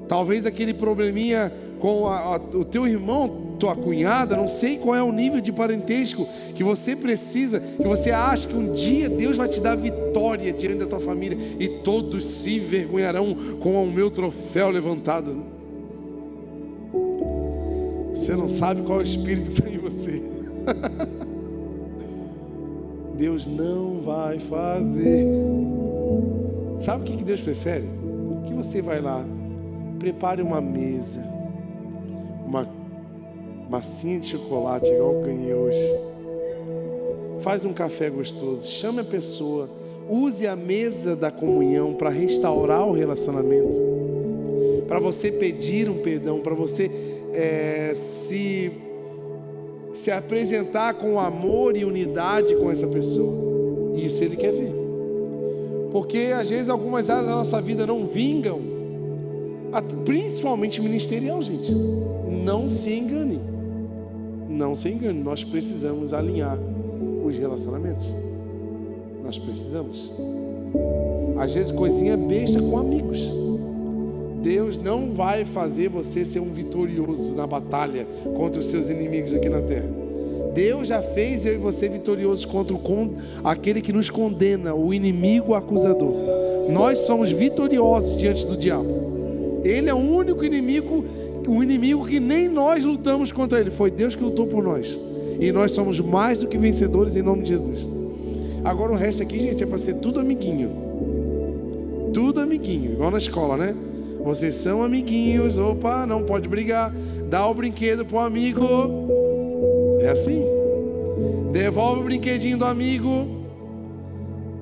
talvez 0.07 0.45
aquele 0.45 0.73
probleminha 0.73 1.51
com 1.79 2.07
a, 2.07 2.19
a, 2.19 2.35
o 2.35 2.65
teu 2.65 2.87
irmão, 2.87 3.55
tua 3.59 3.75
cunhada, 3.75 4.35
não 4.35 4.47
sei 4.47 4.77
qual 4.77 4.95
é 4.95 5.03
o 5.03 5.11
nível 5.11 5.41
de 5.41 5.51
parentesco 5.51 6.27
que 6.55 6.63
você 6.63 6.95
precisa, 6.95 7.59
que 7.59 7.87
você 7.87 8.11
acha 8.11 8.47
que 8.47 8.55
um 8.55 8.71
dia 8.71 9.09
Deus 9.09 9.37
vai 9.37 9.47
te 9.47 9.59
dar 9.59 9.75
vitória 9.75 10.51
diante 10.53 10.79
da 10.79 10.85
tua 10.85 10.99
família 10.99 11.37
e 11.59 11.67
todos 11.67 12.25
se 12.25 12.55
envergonharão 12.55 13.35
com 13.59 13.83
o 13.83 13.91
meu 13.91 14.09
troféu 14.09 14.69
levantado. 14.69 15.43
Você 18.13 18.35
não 18.35 18.49
sabe 18.49 18.81
qual 18.81 19.01
espírito 19.01 19.51
tem 19.61 19.75
em 19.75 19.77
você. 19.77 20.23
Deus 23.15 23.47
não 23.47 23.99
vai 24.01 24.39
fazer. 24.39 25.25
Sabe 26.79 27.01
o 27.01 27.17
que 27.17 27.23
Deus 27.23 27.41
prefere? 27.41 27.85
Que 28.45 28.53
você 28.53 28.81
vai 28.81 29.01
lá, 29.01 29.25
prepare 29.97 30.41
uma 30.41 30.61
mesa, 30.61 31.21
uma 32.45 32.67
massinha 33.69 34.19
de 34.19 34.27
chocolate, 34.27 34.89
igual 34.89 35.13
eu 35.13 35.21
ganhei 35.21 35.53
hoje. 35.53 35.95
Faz 37.39 37.65
um 37.65 37.73
café 37.73 38.09
gostoso, 38.09 38.69
chame 38.69 39.01
a 39.01 39.03
pessoa, 39.03 39.69
use 40.09 40.47
a 40.47 40.55
mesa 40.55 41.15
da 41.15 41.29
comunhão 41.29 41.93
para 41.93 42.09
restaurar 42.09 42.87
o 42.87 42.93
relacionamento, 42.93 43.81
para 44.87 44.99
você 44.99 45.31
pedir 45.31 45.89
um 45.89 45.99
perdão, 46.01 46.39
para 46.39 46.55
você 46.55 46.89
é, 47.33 47.91
se 47.93 48.71
se 49.93 50.11
apresentar 50.11 50.93
com 50.93 51.19
amor 51.19 51.75
e 51.75 51.83
unidade 51.83 52.55
com 52.55 52.69
essa 52.69 52.87
pessoa. 52.87 53.95
Isso 53.95 54.23
ele 54.23 54.35
quer 54.35 54.51
ver. 54.51 54.71
Porque 55.91 56.31
às 56.35 56.49
vezes 56.49 56.69
algumas 56.69 57.09
áreas 57.09 57.25
da 57.25 57.35
nossa 57.35 57.59
vida 57.59 57.85
não 57.87 58.05
vingam, 58.05 58.61
principalmente 60.05 60.81
ministerial, 60.81 61.41
gente. 61.41 61.71
Não 61.73 62.67
se 62.67 62.93
engane. 62.93 63.39
Não 64.49 64.73
se 64.73 64.89
engane, 64.89 65.21
nós 65.21 65.43
precisamos 65.43 66.13
alinhar 66.13 66.57
os 67.23 67.37
relacionamentos. 67.37 68.05
Nós 69.23 69.37
precisamos. 69.37 70.13
Às 71.37 71.53
vezes 71.53 71.71
coisinha 71.71 72.15
besta 72.15 72.61
com 72.61 72.77
amigos. 72.77 73.19
Deus 74.41 74.77
não 74.77 75.11
vai 75.11 75.43
fazer 75.43 75.89
você 75.89 76.23
ser 76.23 76.39
um 76.39 76.49
vitorioso 76.49 77.35
na 77.35 77.45
batalha 77.45 78.07
contra 78.35 78.59
os 78.59 78.67
seus 78.67 78.89
inimigos 78.89 79.33
aqui 79.33 79.49
na 79.49 79.61
terra. 79.61 79.89
Deus 80.53 80.87
já 80.87 81.01
fez 81.01 81.45
eu 81.45 81.53
e 81.53 81.57
você 81.57 81.87
vitoriosos 81.87 82.45
contra 82.45 82.75
o, 82.75 82.79
aquele 83.43 83.81
que 83.81 83.93
nos 83.93 84.09
condena, 84.09 84.73
o 84.73 84.93
inimigo 84.93 85.53
acusador. 85.53 86.13
Nós 86.69 86.99
somos 86.99 87.29
vitoriosos 87.29 88.17
diante 88.17 88.45
do 88.47 88.57
diabo. 88.57 88.96
Ele 89.67 89.89
é 89.89 89.93
o 89.93 89.97
único 89.97 90.43
inimigo, 90.43 91.03
o 91.47 91.61
inimigo 91.61 92.07
que 92.07 92.19
nem 92.19 92.47
nós 92.47 92.85
lutamos 92.85 93.31
contra 93.31 93.59
ele. 93.59 93.69
Foi 93.69 93.91
Deus 93.91 94.15
que 94.15 94.23
lutou 94.23 94.47
por 94.47 94.63
nós. 94.63 94.99
E 95.39 95.51
nós 95.51 95.71
somos 95.71 95.99
mais 95.99 96.39
do 96.39 96.47
que 96.47 96.57
vencedores 96.57 97.15
em 97.15 97.21
nome 97.21 97.43
de 97.43 97.49
Jesus. 97.49 97.87
Agora 98.63 98.91
o 98.91 98.95
resto 98.95 99.21
aqui, 99.21 99.39
gente, 99.39 99.63
é 99.63 99.67
para 99.67 99.77
ser 99.77 99.95
tudo 99.95 100.19
amiguinho. 100.19 100.71
Tudo 102.13 102.39
amiguinho, 102.39 102.93
igual 102.93 103.11
na 103.11 103.17
escola, 103.17 103.57
né? 103.57 103.75
Vocês 104.23 104.55
são 104.55 104.83
amiguinhos, 104.83 105.57
opa, 105.57 106.05
não 106.05 106.23
pode 106.23 106.49
brigar. 106.49 106.93
Dá 107.29 107.47
o 107.47 107.53
brinquedo 107.53 108.05
pro 108.05 108.19
amigo. 108.19 108.67
É 110.01 110.09
assim. 110.09 110.43
Devolve 111.51 112.01
o 112.01 112.03
brinquedinho 112.03 112.57
do 112.57 112.65
amigo. 112.65 113.45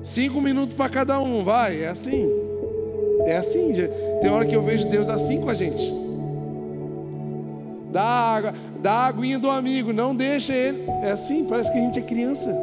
Cinco 0.02 0.40
minutos 0.40 0.76
para 0.76 0.88
cada 0.88 1.18
um, 1.20 1.42
vai. 1.42 1.82
É 1.82 1.88
assim. 1.88 2.30
É 3.26 3.36
assim. 3.36 3.72
Tem 4.20 4.30
hora 4.30 4.46
que 4.46 4.54
eu 4.54 4.62
vejo 4.62 4.88
Deus 4.88 5.08
assim 5.08 5.40
com 5.40 5.50
a 5.50 5.54
gente. 5.54 5.92
Dá 7.90 8.02
água, 8.02 8.54
dá 8.82 8.92
a 8.92 9.06
aguinha 9.06 9.38
do 9.38 9.48
amigo, 9.48 9.92
não 9.92 10.14
deixa 10.14 10.54
ele. 10.54 10.84
É 11.02 11.10
assim, 11.10 11.44
parece 11.44 11.72
que 11.72 11.78
a 11.78 11.80
gente 11.80 11.98
é 11.98 12.02
criança. 12.02 12.54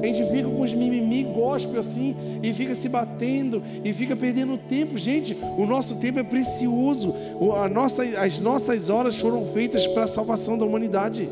A 0.00 0.06
gente 0.06 0.24
fica 0.30 0.48
com 0.48 0.60
os 0.60 0.72
mimimi 0.72 1.24
gospel 1.24 1.80
assim, 1.80 2.14
e 2.42 2.52
fica 2.52 2.74
se 2.74 2.88
batendo, 2.88 3.62
e 3.84 3.92
fica 3.92 4.14
perdendo 4.14 4.56
tempo. 4.56 4.96
Gente, 4.96 5.36
o 5.58 5.66
nosso 5.66 5.96
tempo 5.96 6.20
é 6.20 6.22
precioso. 6.22 7.14
A 7.56 7.68
nossa, 7.68 8.02
as 8.02 8.40
nossas 8.40 8.88
horas 8.88 9.18
foram 9.18 9.44
feitas 9.46 9.86
para 9.86 10.04
a 10.04 10.06
salvação 10.06 10.56
da 10.56 10.64
humanidade. 10.64 11.28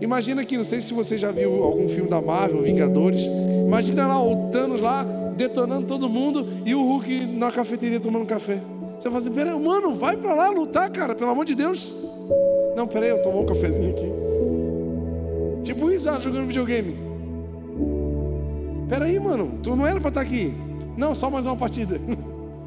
Imagina 0.00 0.44
que, 0.44 0.56
não 0.56 0.64
sei 0.64 0.80
se 0.80 0.92
você 0.92 1.16
já 1.16 1.30
viu 1.30 1.62
algum 1.62 1.88
filme 1.88 2.10
da 2.10 2.20
Marvel, 2.20 2.60
Vingadores. 2.60 3.24
Imagina 3.66 4.06
lá 4.06 4.22
o 4.22 4.50
Thanos 4.50 4.80
lá 4.80 5.06
detonando 5.34 5.86
todo 5.86 6.08
mundo 6.08 6.46
e 6.64 6.74
o 6.74 6.82
Hulk 6.82 7.26
na 7.26 7.50
cafeteria 7.50 8.00
tomando 8.00 8.26
café. 8.26 8.62
Você 8.98 9.08
fala 9.08 9.20
assim: 9.20 9.32
peraí, 9.32 9.58
mano, 9.58 9.94
vai 9.94 10.16
para 10.16 10.34
lá 10.34 10.50
lutar, 10.50 10.90
cara, 10.90 11.14
pelo 11.14 11.30
amor 11.30 11.44
de 11.44 11.54
Deus. 11.54 11.94
Não, 12.76 12.86
peraí, 12.86 13.10
eu 13.10 13.22
tomar 13.22 13.40
um 13.40 13.46
cafezinho 13.46 13.90
aqui. 13.90 14.10
Tipo 15.62 15.90
isso, 15.90 16.08
ah, 16.08 16.18
jogando 16.18 16.46
videogame. 16.46 16.96
Peraí, 18.88 19.18
mano, 19.18 19.58
tu 19.62 19.74
não 19.74 19.86
era 19.86 20.00
para 20.00 20.08
estar 20.08 20.20
tá 20.20 20.26
aqui. 20.26 20.54
Não, 20.96 21.14
só 21.14 21.30
mais 21.30 21.46
uma 21.46 21.56
partida. 21.56 22.00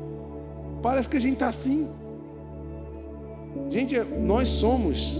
Parece 0.81 1.07
que 1.09 1.17
a 1.17 1.21
gente 1.21 1.33
está 1.33 1.49
assim. 1.49 1.87
Gente, 3.69 3.99
nós 3.99 4.47
somos 4.47 5.19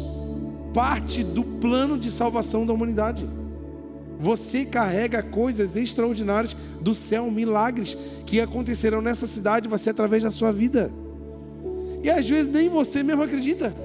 parte 0.73 1.23
do 1.23 1.43
plano 1.43 1.97
de 1.97 2.11
salvação 2.11 2.65
da 2.65 2.73
humanidade. 2.73 3.27
Você 4.19 4.65
carrega 4.65 5.21
coisas 5.21 5.75
extraordinárias 5.75 6.55
do 6.81 6.95
céu, 6.95 7.29
milagres 7.29 7.95
que 8.25 8.39
acontecerão 8.41 9.01
nessa 9.01 9.27
cidade, 9.27 9.67
vai 9.67 9.77
ser 9.77 9.91
através 9.91 10.23
da 10.23 10.31
sua 10.31 10.51
vida. 10.51 10.91
E 12.01 12.09
às 12.09 12.27
vezes 12.27 12.51
nem 12.51 12.69
você 12.69 13.03
mesmo 13.03 13.23
acredita. 13.23 13.75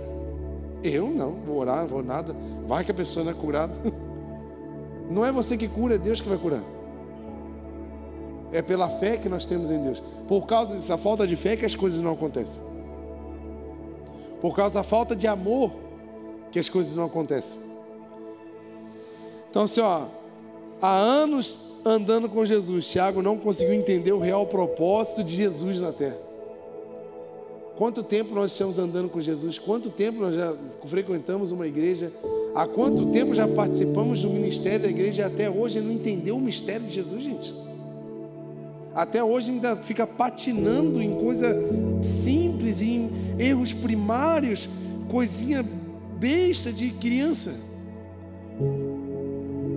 Eu 0.82 1.10
não, 1.10 1.32
vou 1.46 1.58
orar, 1.58 1.86
vou 1.86 2.02
nada. 2.02 2.34
Vai 2.66 2.84
que 2.84 2.90
a 2.90 2.94
pessoa 2.94 3.24
não 3.24 3.32
é 3.32 3.34
curada. 3.34 3.74
Não 5.10 5.26
é 5.26 5.32
você 5.32 5.58
que 5.58 5.68
cura, 5.68 5.96
é 5.96 5.98
Deus 5.98 6.22
que 6.22 6.28
vai 6.28 6.38
curar. 6.38 6.62
É 8.50 8.62
pela 8.62 8.88
fé 8.88 9.18
que 9.18 9.28
nós 9.28 9.44
temos 9.44 9.70
em 9.70 9.82
Deus. 9.82 10.02
Por 10.26 10.46
causa 10.46 10.74
dessa 10.74 10.96
falta 10.96 11.26
de 11.26 11.36
fé 11.36 11.54
que 11.54 11.66
as 11.66 11.74
coisas 11.74 12.00
não 12.00 12.12
acontecem. 12.12 12.62
Por 14.40 14.56
causa 14.56 14.76
da 14.76 14.82
falta 14.82 15.14
de 15.14 15.26
amor 15.26 15.70
que 16.50 16.58
as 16.58 16.68
coisas 16.70 16.94
não 16.94 17.04
acontecem. 17.04 17.60
Então, 19.50 19.64
assim, 19.64 19.82
ó, 19.82 20.06
há 20.82 20.98
anos 20.98 21.60
andando 21.84 22.28
com 22.28 22.44
Jesus, 22.44 22.86
Tiago 22.88 23.22
não 23.22 23.38
conseguiu 23.38 23.74
entender 23.74 24.12
o 24.12 24.18
real 24.18 24.46
propósito 24.46 25.24
de 25.24 25.34
Jesus 25.34 25.80
na 25.80 25.92
terra. 25.92 26.18
Quanto 27.76 28.02
tempo 28.02 28.34
nós 28.34 28.52
estamos 28.52 28.78
andando 28.78 29.08
com 29.08 29.20
Jesus? 29.20 29.58
Quanto 29.58 29.90
tempo 29.90 30.20
nós 30.20 30.34
já 30.34 30.54
frequentamos 30.84 31.50
uma 31.50 31.66
igreja? 31.66 32.12
Há 32.54 32.66
quanto 32.66 33.06
tempo 33.06 33.34
já 33.34 33.48
participamos 33.48 34.22
do 34.22 34.28
ministério 34.28 34.80
da 34.80 34.88
igreja 34.88 35.22
e 35.22 35.24
até 35.24 35.50
hoje 35.50 35.80
não 35.80 35.90
entendeu 35.90 36.36
o 36.36 36.40
mistério 36.40 36.86
de 36.86 36.94
Jesus, 36.94 37.22
gente? 37.22 37.54
Até 38.94 39.24
hoje 39.24 39.50
ainda 39.50 39.76
fica 39.76 40.06
patinando 40.06 41.00
em 41.00 41.14
coisa 41.14 41.56
simples, 42.02 42.82
em 42.82 43.10
erros 43.38 43.72
primários, 43.72 44.68
coisinha 45.08 45.66
besta 46.18 46.70
de 46.70 46.90
criança. 46.90 47.54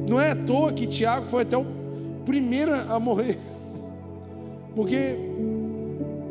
Não 0.07 0.19
é 0.19 0.31
à 0.31 0.35
toa 0.35 0.73
que 0.73 0.85
Tiago 0.85 1.25
foi 1.25 1.43
até 1.43 1.57
o 1.57 1.65
primeiro 2.25 2.73
a 2.73 2.99
morrer. 2.99 3.39
Porque 4.75 5.15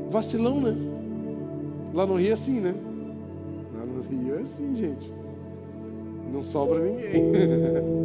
vacilão, 0.08 0.60
né? 0.60 0.76
Lá 1.92 2.06
no 2.06 2.16
Rio 2.16 2.30
é 2.30 2.32
assim, 2.32 2.60
né? 2.60 2.74
Lá 3.74 3.86
no 3.86 4.00
Rio 4.00 4.36
é 4.36 4.40
assim, 4.40 4.76
gente. 4.76 5.12
Não 6.32 6.42
sobra 6.42 6.80
ninguém. 6.80 7.24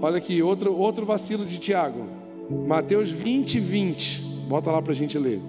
Olha 0.00 0.18
aqui, 0.18 0.42
outro, 0.42 0.76
outro 0.76 1.06
vacilo 1.06 1.44
de 1.44 1.58
Tiago. 1.58 2.04
Mateus 2.66 3.10
20, 3.10 3.58
20. 3.58 4.22
Bota 4.48 4.70
lá 4.70 4.80
para 4.80 4.92
a 4.92 4.94
gente 4.94 5.18
ler. 5.18 5.40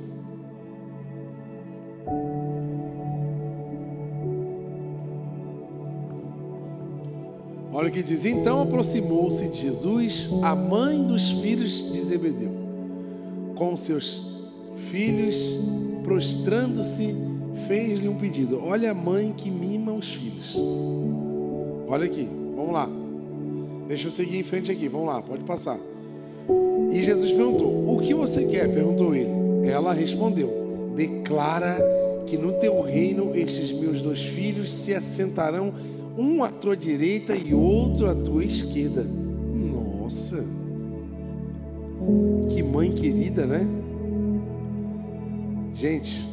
Olha 7.78 7.90
o 7.90 7.92
que 7.92 8.02
diz: 8.02 8.26
Então 8.26 8.60
aproximou-se 8.60 9.48
de 9.50 9.56
Jesus 9.56 10.32
a 10.42 10.56
mãe 10.56 11.04
dos 11.04 11.30
filhos 11.30 11.92
de 11.92 12.02
Zebedeu, 12.02 12.50
com 13.54 13.78
seus 13.78 14.26
filhos, 14.90 15.60
prostrando-se, 16.04 17.16
fez-lhe 17.68 18.08
um 18.08 18.18
pedido. 18.18 18.60
Olha 18.64 18.90
a 18.90 18.94
mãe 18.96 19.32
que 19.32 19.52
mima 19.52 19.94
os 19.94 20.12
filhos. 20.12 20.56
Olha 21.88 22.06
aqui, 22.06 22.28
vamos 22.56 22.74
lá. 22.74 22.90
Deixa 23.88 24.08
eu 24.08 24.12
seguir 24.12 24.40
em 24.40 24.44
frente 24.44 24.72
aqui, 24.72 24.88
vamos 24.88 25.06
lá, 25.06 25.22
pode 25.22 25.44
passar. 25.44 25.78
E 26.92 27.00
Jesus 27.00 27.32
perguntou: 27.32 27.94
O 27.94 28.00
que 28.00 28.16
você 28.16 28.46
quer? 28.46 28.74
perguntou 28.74 29.14
ele. 29.14 29.70
Ela 29.70 29.94
respondeu: 29.94 30.94
Declara 30.96 31.78
que 32.26 32.40
no 32.40 32.54
teu 32.54 32.82
reino 32.82 33.36
estes 33.36 33.72
meus 33.72 34.02
dois 34.02 34.24
filhos 34.24 34.74
se 34.74 34.96
assentarão, 34.96 35.76
um 36.18 36.44
à 36.44 36.50
tua 36.50 36.76
direita 36.76 37.36
e 37.36 37.54
outro 37.54 38.10
à 38.10 38.16
tua 38.16 38.44
esquerda. 38.44 39.04
Nossa, 39.04 40.44
que 42.50 42.64
mãe 42.64 42.92
querida, 42.92 43.46
né? 43.46 43.68
Gente, 45.74 46.28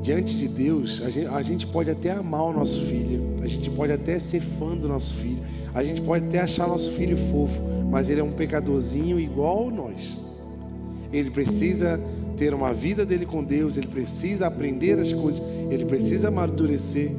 diante 0.00 0.38
de 0.38 0.48
Deus, 0.48 1.02
a 1.02 1.10
gente, 1.10 1.26
a 1.26 1.42
gente, 1.42 1.66
pode 1.66 1.90
até 1.90 2.10
amar 2.10 2.44
o 2.44 2.52
nosso 2.54 2.80
filho, 2.82 3.22
a 3.42 3.46
gente 3.46 3.68
pode 3.68 3.92
até 3.92 4.18
ser 4.18 4.40
fã 4.40 4.74
do 4.74 4.88
nosso 4.88 5.12
filho, 5.14 5.42
a 5.74 5.84
gente 5.84 6.00
pode 6.00 6.24
até 6.24 6.40
achar 6.40 6.66
nosso 6.66 6.90
filho 6.92 7.16
fofo, 7.16 7.60
mas 7.90 8.08
ele 8.08 8.20
é 8.20 8.24
um 8.24 8.32
pecadorzinho 8.32 9.20
igual 9.20 9.70
nós. 9.70 10.18
Ele 11.12 11.30
precisa 11.30 12.00
ter 12.36 12.54
uma 12.54 12.72
vida 12.72 13.04
dele 13.04 13.26
com 13.26 13.44
Deus, 13.44 13.76
ele 13.76 13.86
precisa 13.86 14.46
aprender 14.46 14.98
as 14.98 15.12
coisas, 15.12 15.42
ele 15.70 15.84
precisa 15.84 16.28
amadurecer. 16.28 17.10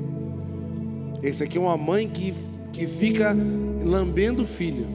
Esse 1.26 1.44
aqui 1.44 1.58
é 1.58 1.62
uma 1.62 1.76
mãe 1.76 2.08
que, 2.08 2.36
que 2.72 2.86
fica 2.86 3.36
lambendo 3.84 4.44
o 4.44 4.46
filho 4.46 4.86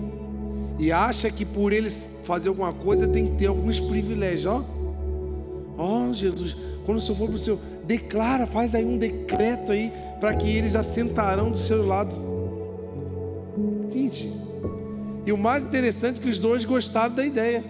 e 0.78 0.92
acha 0.92 1.28
que 1.28 1.44
por 1.44 1.72
ele 1.72 1.90
fazer 2.22 2.48
alguma 2.48 2.72
coisa 2.72 3.08
tem 3.08 3.26
que 3.26 3.32
ter 3.36 3.46
alguns 3.48 3.80
privilégios, 3.80 4.46
ó. 4.46 4.64
Ó, 5.76 6.12
Jesus, 6.12 6.56
quando 6.86 6.98
o 6.98 7.00
Senhor 7.00 7.18
for 7.18 7.26
para 7.26 7.34
o 7.34 7.38
seu, 7.38 7.58
declara, 7.84 8.46
faz 8.46 8.76
aí 8.76 8.84
um 8.84 8.96
decreto 8.96 9.72
aí, 9.72 9.92
para 10.20 10.32
que 10.34 10.48
eles 10.48 10.76
assentarão 10.76 11.50
do 11.50 11.56
seu 11.56 11.84
lado. 11.84 12.16
Gente, 13.92 14.32
e 15.26 15.32
o 15.32 15.36
mais 15.36 15.64
interessante 15.64 16.20
é 16.20 16.22
que 16.22 16.28
os 16.28 16.38
dois 16.38 16.64
gostaram 16.64 17.12
da 17.12 17.26
ideia. 17.26 17.64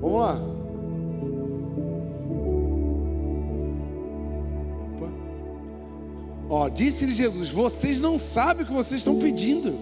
Vamos 0.00 0.20
lá. 0.20 0.53
Ó, 6.56 6.68
disse-lhe 6.68 7.12
Jesus: 7.12 7.50
Vocês 7.50 8.00
não 8.00 8.16
sabem 8.16 8.62
o 8.62 8.66
que 8.68 8.72
vocês 8.72 9.00
estão 9.00 9.18
pedindo. 9.18 9.76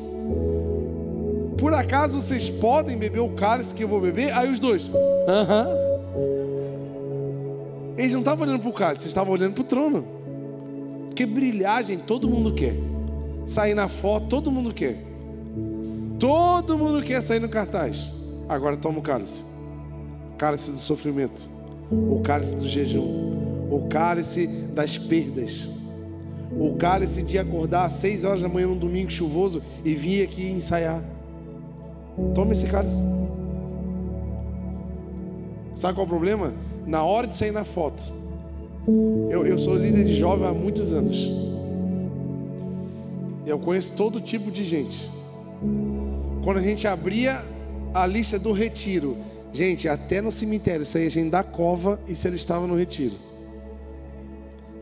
Por 1.58 1.74
acaso 1.74 2.18
vocês 2.18 2.48
podem 2.48 2.96
beber 2.96 3.20
o 3.20 3.28
cálice 3.28 3.74
que 3.74 3.84
eu 3.84 3.88
vou 3.88 4.00
beber? 4.00 4.32
Aí 4.32 4.50
os 4.50 4.58
dois, 4.58 4.90
aham. 5.28 5.68
Eles 7.98 8.14
não 8.14 8.20
estavam 8.20 8.46
olhando 8.46 8.60
para 8.60 8.70
o 8.70 8.72
cálice, 8.72 9.06
estavam 9.06 9.34
olhando 9.34 9.52
para 9.52 9.60
o 9.60 9.64
trono. 9.64 10.06
Porque 11.08 11.26
brilhagem 11.26 11.98
todo 11.98 12.26
mundo 12.26 12.54
quer. 12.54 12.74
Sair 13.44 13.74
na 13.74 13.86
foto 13.86 14.28
todo 14.28 14.50
mundo 14.50 14.72
quer. 14.72 14.96
Todo 16.18 16.78
mundo 16.78 17.02
quer 17.02 17.20
sair 17.20 17.38
no 17.38 17.50
cartaz. 17.50 18.14
Agora 18.48 18.78
toma 18.78 18.98
o 18.98 19.02
cálice. 19.02 19.44
Cálice 20.38 20.70
do 20.70 20.78
sofrimento. 20.78 21.50
O 21.90 22.22
cálice 22.22 22.56
do 22.56 22.66
jejum. 22.66 23.68
O 23.70 23.88
cálice 23.90 24.46
das 24.46 24.96
perdas. 24.96 25.68
O 26.58 26.76
cálice 26.76 27.22
de 27.22 27.38
acordar 27.38 27.86
às 27.86 27.94
seis 27.94 28.24
horas 28.24 28.42
da 28.42 28.48
manhã 28.48 28.66
num 28.66 28.78
domingo 28.78 29.10
chuvoso 29.10 29.62
e 29.84 29.94
vir 29.94 30.22
aqui 30.22 30.50
ensaiar. 30.50 31.02
Toma 32.34 32.52
esse 32.52 32.66
cálice. 32.66 33.04
Sabe 35.74 35.94
qual 35.94 36.04
é 36.04 36.06
o 36.06 36.10
problema? 36.10 36.52
Na 36.86 37.02
hora 37.04 37.26
de 37.26 37.34
sair 37.34 37.52
na 37.52 37.64
foto. 37.64 38.12
Eu, 39.30 39.46
eu 39.46 39.58
sou 39.58 39.76
líder 39.76 40.04
de 40.04 40.14
jovem 40.14 40.46
há 40.46 40.52
muitos 40.52 40.92
anos. 40.92 41.30
Eu 43.46 43.58
conheço 43.58 43.94
todo 43.94 44.20
tipo 44.20 44.50
de 44.50 44.64
gente. 44.64 45.10
Quando 46.44 46.58
a 46.58 46.62
gente 46.62 46.86
abria 46.86 47.42
a 47.94 48.06
lista 48.06 48.38
do 48.38 48.52
retiro, 48.52 49.16
gente, 49.52 49.88
até 49.88 50.20
no 50.20 50.32
cemitério, 50.32 50.84
saía 50.84 51.08
gente 51.08 51.30
da 51.30 51.42
cova 51.42 52.00
e 52.06 52.14
se 52.14 52.26
ele 52.26 52.36
estava 52.36 52.66
no 52.66 52.76
retiro. 52.76 53.16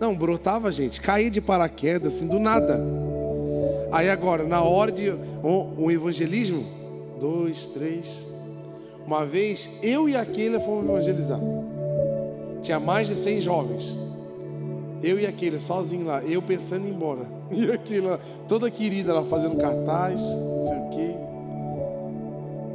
Não, 0.01 0.15
brotava 0.15 0.73
gente, 0.73 0.99
caía 0.99 1.31
de 1.31 1.43
paraquedas, 1.43 2.15
assim, 2.15 2.27
do 2.27 2.41
nada. 2.41 2.81
Aí 3.93 4.09
agora, 4.09 4.45
na 4.45 4.63
hora 4.63 4.91
de 4.91 5.11
um, 5.11 5.85
um 5.85 5.91
evangelismo, 5.91 6.65
dois, 7.21 7.67
três. 7.67 8.27
Uma 9.07 9.27
vez, 9.27 9.69
eu 9.83 10.09
e 10.09 10.17
aquele 10.17 10.59
fomos 10.59 10.89
evangelizar. 10.89 11.41
Tinha 12.63 12.81
mais 12.81 13.09
de 13.09 13.15
100 13.15 13.41
jovens. 13.43 13.99
Eu 15.03 15.19
e 15.19 15.27
aquele 15.27 15.61
sozinho 15.61 16.07
lá, 16.07 16.23
eu 16.23 16.41
pensando 16.41 16.87
em 16.87 16.89
ir 16.89 16.95
embora. 16.95 17.27
E 17.51 17.69
aquele 17.69 18.07
toda 18.47 18.71
querida 18.71 19.13
lá 19.13 19.25
fazendo 19.25 19.57
cartaz, 19.57 20.23
não 20.23 20.59
sei 20.61 20.77
o 20.77 20.89
quê. 20.91 21.15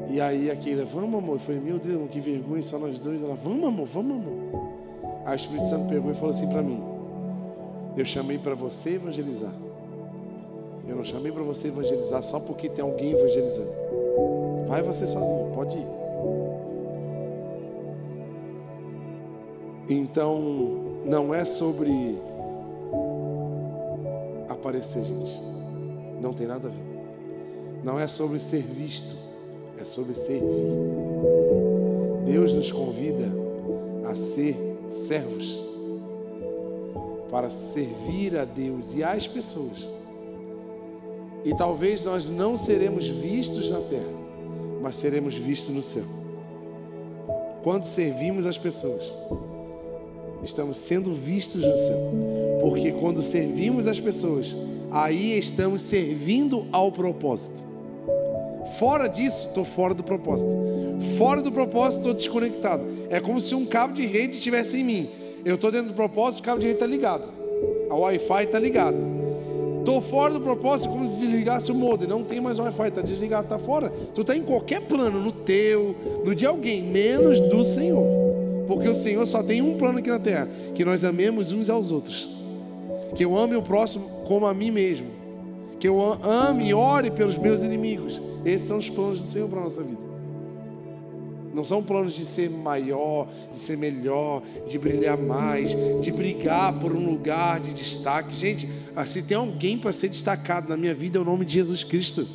E 0.10 0.20
aí 0.20 0.52
aquele, 0.52 0.84
vamos 0.84 1.18
amor. 1.18 1.36
Eu 1.36 1.40
falei, 1.40 1.62
meu 1.62 1.80
Deus, 1.80 2.10
que 2.12 2.20
vergonha, 2.20 2.62
só 2.62 2.78
nós 2.78 3.00
dois. 3.00 3.24
Ela, 3.24 3.36
vamos 3.36 3.66
amor, 3.66 3.86
vamos 3.86 4.18
amor. 4.18 4.34
Aí 5.26 5.34
o 5.34 5.36
Espírito 5.38 5.70
Santo 5.70 5.88
pegou 5.88 6.12
e 6.12 6.14
falou 6.14 6.32
assim 6.32 6.48
para 6.48 6.62
mim: 6.62 6.95
Eu 7.98 8.04
chamei 8.04 8.38
para 8.38 8.56
você 8.56 8.92
evangelizar. 8.92 9.54
Eu 10.88 10.96
não 10.98 11.04
chamei 11.04 11.32
para 11.32 11.44
você 11.44 11.70
evangelizar 11.70 12.22
só 12.22 12.40
porque 12.40 12.70
tem 12.70 12.84
alguém 12.84 13.12
evangelizando. 13.14 13.72
Vai 14.68 14.84
você 14.84 15.06
sozinho, 15.06 15.52
pode 15.54 15.78
ir. 15.78 15.88
Então, 19.88 21.02
não 21.06 21.34
é 21.34 21.46
sobre 21.46 22.20
aparecer, 24.50 25.04
gente. 25.04 25.40
Não 26.22 26.34
tem 26.34 26.48
nada 26.48 26.68
a 26.68 26.72
ver. 26.72 26.96
Não 27.84 28.00
é 28.00 28.08
sobre 28.08 28.40
ser 28.40 28.64
visto, 28.64 29.16
é 29.80 29.86
sobre 29.86 30.14
servir. 30.16 30.76
Deus 32.26 32.54
nos 32.54 32.72
convida 32.72 33.32
a 34.10 34.16
ser 34.16 34.58
servos 34.90 35.64
para 37.36 37.50
servir 37.50 38.38
a 38.38 38.46
Deus 38.46 38.96
e 38.96 39.04
às 39.04 39.28
pessoas. 39.28 39.92
E 41.44 41.54
talvez 41.54 42.06
nós 42.06 42.30
não 42.30 42.56
seremos 42.56 43.10
vistos 43.10 43.70
na 43.70 43.82
terra, 43.82 44.08
mas 44.82 44.96
seremos 44.96 45.36
vistos 45.36 45.76
no 45.76 45.84
céu. 45.84 46.06
Quando 47.62 47.84
servimos 47.84 48.46
as 48.46 48.58
pessoas 48.58 49.14
estamos 50.42 50.78
sendo 50.78 51.12
vistos 51.12 51.62
no 51.62 51.78
céu. 51.78 52.14
Porque 52.62 52.94
quando 52.94 53.22
servimos 53.22 53.86
as 53.86 54.00
pessoas, 54.00 54.56
aí 54.90 55.38
estamos 55.38 55.82
servindo 55.82 56.66
ao 56.72 56.90
propósito. 56.90 57.66
Fora 58.80 59.08
disso, 59.08 59.48
estou 59.48 59.66
fora 59.66 59.94
do 59.94 60.06
propósito. 60.06 60.56
Fora 61.18 61.42
do 61.42 61.52
propósito, 61.52 62.00
estou 62.00 62.14
desconectado. 62.14 62.86
É 63.10 63.20
como 63.20 63.42
se 63.42 63.54
um 63.54 63.66
cabo 63.66 63.94
de 63.94 64.06
rede 64.06 64.38
estivesse 64.38 64.78
em 64.78 64.86
mim. 64.86 65.10
Eu 65.46 65.56
estou 65.56 65.72
dentro 65.72 65.90
do 65.90 65.94
propósito, 65.94 66.42
o 66.42 66.44
cabo 66.44 66.60
de 66.60 66.66
rede 66.66 66.78
está 66.78 66.88
ligado. 66.88 67.30
A 67.88 67.96
Wi-Fi 67.96 68.44
está 68.46 68.58
ligada. 68.58 68.98
Estou 69.78 70.02
fora 70.02 70.34
do 70.34 70.42
propósito, 70.42 70.90
como 70.90 71.08
se 71.08 71.20
desligasse 71.20 71.72
o 71.72 71.76
modem. 71.76 72.08
Não 72.08 72.24
tem 72.24 72.42
mais 72.42 72.58
Wi-Fi, 72.58 72.88
está 72.88 73.02
desligado, 73.02 73.44
está 73.44 73.60
fora. 73.60 73.92
Tu 74.16 74.22
está 74.22 74.36
em 74.36 74.42
qualquer 74.42 74.82
plano, 74.82 75.22
no 75.22 75.32
teu, 75.32 75.96
no 76.26 76.34
de 76.34 76.48
alguém, 76.48 76.82
menos 76.82 77.40
do 77.40 77.64
Senhor. 77.64 78.04
Porque 78.68 78.90
o 78.90 78.96
Senhor 78.96 79.24
só 79.28 79.44
tem 79.44 79.62
um 79.62 79.78
plano 79.78 80.00
aqui 80.00 80.10
na 80.10 80.18
terra: 80.18 80.50
que 80.74 80.84
nós 80.84 81.06
amemos 81.06 81.52
uns 81.52 81.70
aos 81.70 81.92
outros. 81.92 82.28
Que 83.14 83.24
eu 83.24 83.38
ame 83.38 83.56
o 83.56 83.62
próximo 83.62 84.10
como 84.26 84.48
a 84.48 84.54
mim 84.54 84.72
mesmo. 84.72 85.10
Que 85.80 85.88
eu 85.88 86.02
ame 86.24 86.70
e 86.70 86.74
ore 86.74 87.12
pelos 87.12 87.38
meus 87.38 87.62
inimigos. 87.62 88.20
Esses 88.44 88.68
são 88.68 88.78
os 88.78 88.90
planos 88.90 89.20
do 89.22 89.28
Senhor 89.28 89.48
para 89.48 89.60
a 89.60 89.64
nossa 89.64 89.84
vida. 89.84 90.15
Não 91.56 91.64
são 91.64 91.82
planos 91.82 92.14
de 92.14 92.26
ser 92.26 92.50
maior, 92.50 93.30
de 93.50 93.58
ser 93.58 93.78
melhor, 93.78 94.44
de 94.68 94.78
brilhar 94.78 95.18
mais, 95.18 95.74
de 96.02 96.12
brigar 96.12 96.74
por 96.74 96.92
um 96.92 97.10
lugar 97.10 97.62
de 97.62 97.74
destaque. 97.74 98.36
Gente, 98.36 98.68
ah, 98.94 99.08
se 99.08 99.22
tem 99.22 99.38
alguém 99.38 99.78
para 99.78 99.94
ser 99.94 100.10
destacado 100.10 100.68
na 100.68 100.76
minha 100.76 100.94
vida, 100.94 101.18
é 101.18 101.22
o 101.22 101.24
nome 101.24 101.46
de 101.46 101.54
Jesus 101.54 101.82
Cristo. 101.82 102.28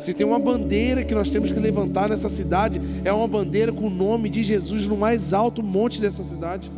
Se 0.00 0.12
tem 0.12 0.26
uma 0.26 0.40
bandeira 0.40 1.04
que 1.04 1.14
nós 1.14 1.30
temos 1.30 1.52
que 1.52 1.60
levantar 1.60 2.08
nessa 2.08 2.28
cidade, 2.28 2.80
é 3.04 3.12
uma 3.12 3.28
bandeira 3.28 3.72
com 3.72 3.86
o 3.86 3.90
nome 3.90 4.28
de 4.28 4.42
Jesus 4.42 4.88
no 4.88 4.96
mais 4.96 5.32
alto 5.32 5.62
monte 5.62 6.00
dessa 6.00 6.24
cidade. 6.24 6.68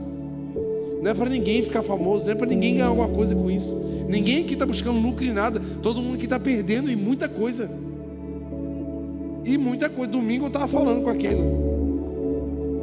Não 1.02 1.10
é 1.10 1.14
para 1.14 1.30
ninguém 1.30 1.62
ficar 1.62 1.82
famoso, 1.82 2.26
não 2.26 2.32
é 2.32 2.34
para 2.34 2.46
ninguém 2.46 2.74
ganhar 2.74 2.88
alguma 2.88 3.08
coisa 3.08 3.34
com 3.34 3.50
isso. 3.50 3.74
Ninguém 4.06 4.42
aqui 4.42 4.52
está 4.52 4.66
buscando 4.66 4.98
lucro 4.98 5.24
em 5.24 5.32
nada, 5.32 5.62
todo 5.82 6.02
mundo 6.02 6.16
aqui 6.16 6.24
está 6.24 6.38
perdendo 6.38 6.90
em 6.90 6.96
muita 6.96 7.26
coisa. 7.26 7.70
E 9.44 9.56
muita 9.56 9.88
coisa. 9.88 10.10
Domingo 10.10 10.44
eu 10.44 10.48
estava 10.48 10.68
falando 10.68 11.02
com 11.02 11.10
aquele. 11.10 11.42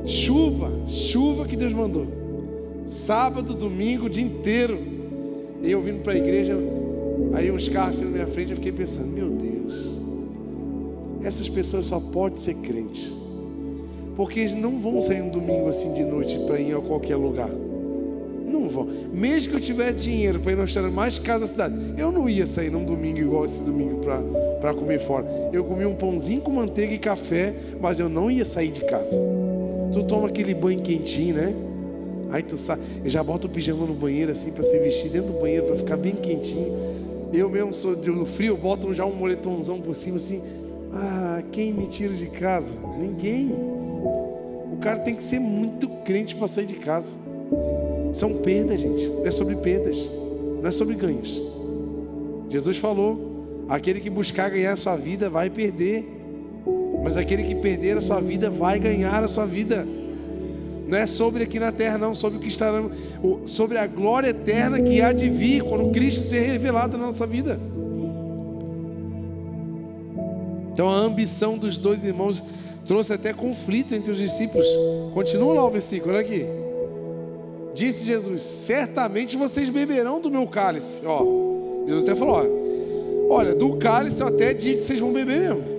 Chuva, 0.06 0.72
chuva 0.88 1.46
que 1.46 1.56
Deus 1.56 1.74
mandou. 1.74 2.08
Sábado, 2.88 3.54
domingo, 3.54 4.10
dia 4.10 4.24
inteiro. 4.24 4.80
Eu 5.64 5.82
vindo 5.82 6.04
para 6.04 6.14
a 6.14 6.18
igreja, 6.18 6.56
aí 7.34 7.50
uns 7.50 7.68
carros 7.68 7.96
assim 7.96 8.06
na 8.06 8.12
minha 8.12 8.28
frente, 8.28 8.52
eu 8.52 8.56
fiquei 8.58 8.72
pensando, 8.72 9.08
meu 9.08 9.30
Deus, 9.30 9.98
essas 11.24 11.50
pessoas 11.50 11.86
só 11.86 12.00
podem 12.00 12.38
ser 12.38 12.54
crentes. 12.56 13.12
Porque 14.16 14.42
eles 14.42 14.54
não 14.54 14.78
vão 14.78 15.02
sair 15.02 15.22
um 15.22 15.30
domingo 15.30 15.68
assim 15.68 15.92
de 15.92 16.04
noite 16.04 16.38
para 16.46 16.60
ir 16.60 16.76
a 16.76 16.80
qualquer 16.80 17.16
lugar. 17.16 17.50
Não 18.60 18.70
vão. 18.70 18.88
Mesmo 19.14 19.52
que 19.52 19.58
eu 19.58 19.62
tivesse 19.62 20.06
dinheiro 20.06 20.40
para 20.40 20.54
ir 20.54 20.56
no 20.56 20.62
restaurante 20.62 20.94
mais 20.94 21.20
caro 21.20 21.42
da 21.42 21.48
cidade, 21.48 21.76
eu 21.98 22.12
não 22.12 22.30
ia 22.30 22.48
sair 22.48 22.72
num 22.72 22.86
domingo 22.86 23.20
igual 23.20 23.46
esse 23.46 23.62
domingo 23.64 24.00
para 24.62 24.74
comer 24.74 25.00
fora. 25.00 25.26
Eu 25.52 25.64
comi 25.64 25.86
um 25.86 25.94
pãozinho 25.94 26.42
com 26.42 26.52
manteiga 26.52 26.94
e 26.94 26.98
café, 26.98 27.54
mas 27.80 28.00
eu 28.00 28.08
não 28.08 28.32
ia 28.32 28.46
sair 28.46 28.72
de 28.72 28.82
casa. 28.82 29.16
Tu 29.92 30.04
toma 30.04 30.28
aquele 30.28 30.54
banho 30.54 30.82
quentinho, 30.82 31.36
né? 31.36 31.54
Aí 32.32 32.42
tu 32.42 32.58
sai, 32.58 32.80
eu 33.04 33.10
já 33.10 33.24
boto 33.24 33.48
o 33.48 33.50
pijama 33.50 33.86
no 33.86 33.94
banheiro 33.94 34.32
assim 34.32 34.52
para 34.52 34.64
se 34.64 34.78
vestir 34.80 35.12
dentro 35.12 35.34
do 35.34 35.40
banheiro 35.40 35.68
para 35.68 35.76
ficar 35.76 35.98
bem 35.98 36.16
quentinho. 36.16 36.74
Eu 37.32 37.50
mesmo 37.50 37.74
sou 37.74 37.96
do 37.96 38.26
frio, 38.26 38.54
eu 38.54 38.58
boto 38.58 38.94
já 38.94 39.06
um 39.06 39.14
moletomzão 39.14 39.80
por 39.80 39.96
cima 39.96 40.18
assim. 40.18 40.42
Ah, 40.94 41.44
quem 41.52 41.74
me 41.74 41.88
tira 41.88 42.14
de 42.14 42.28
casa? 42.28 42.74
Ninguém. 42.98 43.52
O 43.52 44.78
cara 44.80 45.00
tem 45.00 45.14
que 45.14 45.24
ser 45.24 45.40
muito 45.40 45.88
crente 46.04 46.36
para 46.36 46.48
sair 46.48 46.66
de 46.66 46.76
casa. 46.76 47.25
São 48.16 48.38
perdas, 48.38 48.80
gente. 48.80 49.12
É 49.26 49.30
sobre 49.30 49.58
perdas, 49.58 50.10
não 50.62 50.70
é 50.70 50.72
sobre 50.72 50.96
ganhos. 50.96 51.44
Jesus 52.50 52.78
falou: 52.78 53.66
aquele 53.68 54.00
que 54.00 54.10
buscar 54.10 54.50
ganhar 54.50 54.72
a 54.72 54.78
sua 54.78 54.96
vida 54.96 55.30
vai 55.30 55.50
perder, 55.50 56.08
mas 57.04 57.18
aquele 57.18 57.44
que 57.44 57.56
perder 57.56 57.98
a 57.98 58.02
sua 58.02 58.22
vida 58.22 58.50
vai 58.50 58.80
ganhar 58.80 59.22
a 59.22 59.28
sua 59.28 59.46
vida. 59.46 59.86
Não 60.88 60.98
é 60.98 61.06
sobre 61.06 61.44
aqui 61.44 61.60
na 61.60 61.74
terra, 61.74 61.98
não, 61.98 62.16
sobre 62.16 62.38
o 62.38 62.42
que 62.42 62.48
está, 62.48 62.72
sobre 63.46 63.78
a 63.78 63.86
glória 63.86 64.30
eterna 64.30 64.82
que 64.82 65.02
há 65.02 65.12
de 65.12 65.28
vir 65.28 65.62
quando 65.64 65.92
Cristo 65.92 66.30
ser 66.30 66.40
revelado 66.40 66.98
na 66.98 67.08
nossa 67.08 67.28
vida. 67.28 67.60
Então 70.72 70.88
a 70.88 70.96
ambição 70.96 71.58
dos 71.58 71.78
dois 71.78 72.06
irmãos 72.06 72.42
trouxe 72.86 73.12
até 73.12 73.34
conflito 73.34 73.94
entre 73.94 74.10
os 74.10 74.20
discípulos. 74.20 74.68
Continua 75.14 75.56
lá 75.56 75.66
o 75.66 75.70
versículo, 75.70 76.14
olha 76.14 76.22
aqui. 76.22 76.46
Disse 77.76 78.06
Jesus: 78.06 78.42
Certamente 78.42 79.36
vocês 79.36 79.70
beberão 79.70 80.22
do 80.22 80.32
meu 80.32 80.48
cálice. 80.48 81.06
Ó, 81.06 81.84
Jesus 81.86 82.04
até 82.04 82.16
falou: 82.16 82.36
ó, 83.30 83.36
Olha, 83.36 83.54
do 83.54 83.76
cálice 83.76 84.22
eu 84.22 84.28
até 84.28 84.54
digo 84.54 84.80
que 84.80 84.86
vocês 84.86 84.98
vão 84.98 85.12
beber 85.12 85.42
mesmo. 85.42 85.76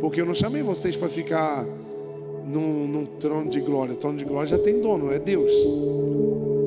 Porque 0.00 0.20
eu 0.20 0.26
não 0.26 0.34
chamei 0.34 0.62
vocês 0.62 0.96
para 0.96 1.08
ficar 1.08 1.64
num, 2.44 2.88
num, 2.88 3.06
trono 3.06 3.48
de 3.48 3.60
glória. 3.60 3.94
O 3.94 3.96
trono 3.96 4.18
de 4.18 4.24
glória 4.24 4.48
já 4.48 4.58
tem 4.58 4.80
dono, 4.80 5.12
é 5.12 5.18
Deus. 5.20 5.52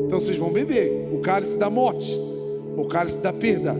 Então 0.05 0.17
vocês 0.17 0.37
vão 0.37 0.49
beber 0.49 1.09
o 1.13 1.19
cálice 1.19 1.59
da 1.59 1.69
morte, 1.69 2.17
o 2.77 2.85
cálice 2.85 3.19
da 3.19 3.33
perda. 3.33 3.75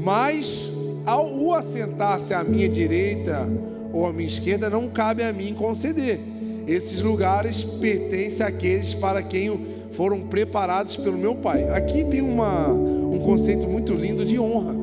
Mas 0.00 0.74
ao 1.06 1.54
assentar-se 1.54 2.34
à 2.34 2.42
minha 2.42 2.68
direita 2.68 3.48
ou 3.92 4.06
à 4.06 4.12
minha 4.12 4.26
esquerda, 4.26 4.68
não 4.68 4.88
cabe 4.88 5.22
a 5.22 5.32
mim 5.32 5.54
conceder 5.54 6.18
esses 6.66 7.02
lugares 7.02 7.64
pertencem 7.64 8.44
àqueles 8.44 8.94
para 8.94 9.22
quem 9.22 9.60
foram 9.92 10.20
preparados 10.20 10.96
pelo 10.96 11.18
meu 11.18 11.34
Pai. 11.34 11.68
Aqui 11.70 12.04
tem 12.04 12.20
uma, 12.20 12.68
um 12.68 13.18
conceito 13.20 13.68
muito 13.68 13.92
lindo 13.92 14.24
de 14.24 14.38
honra. 14.38 14.74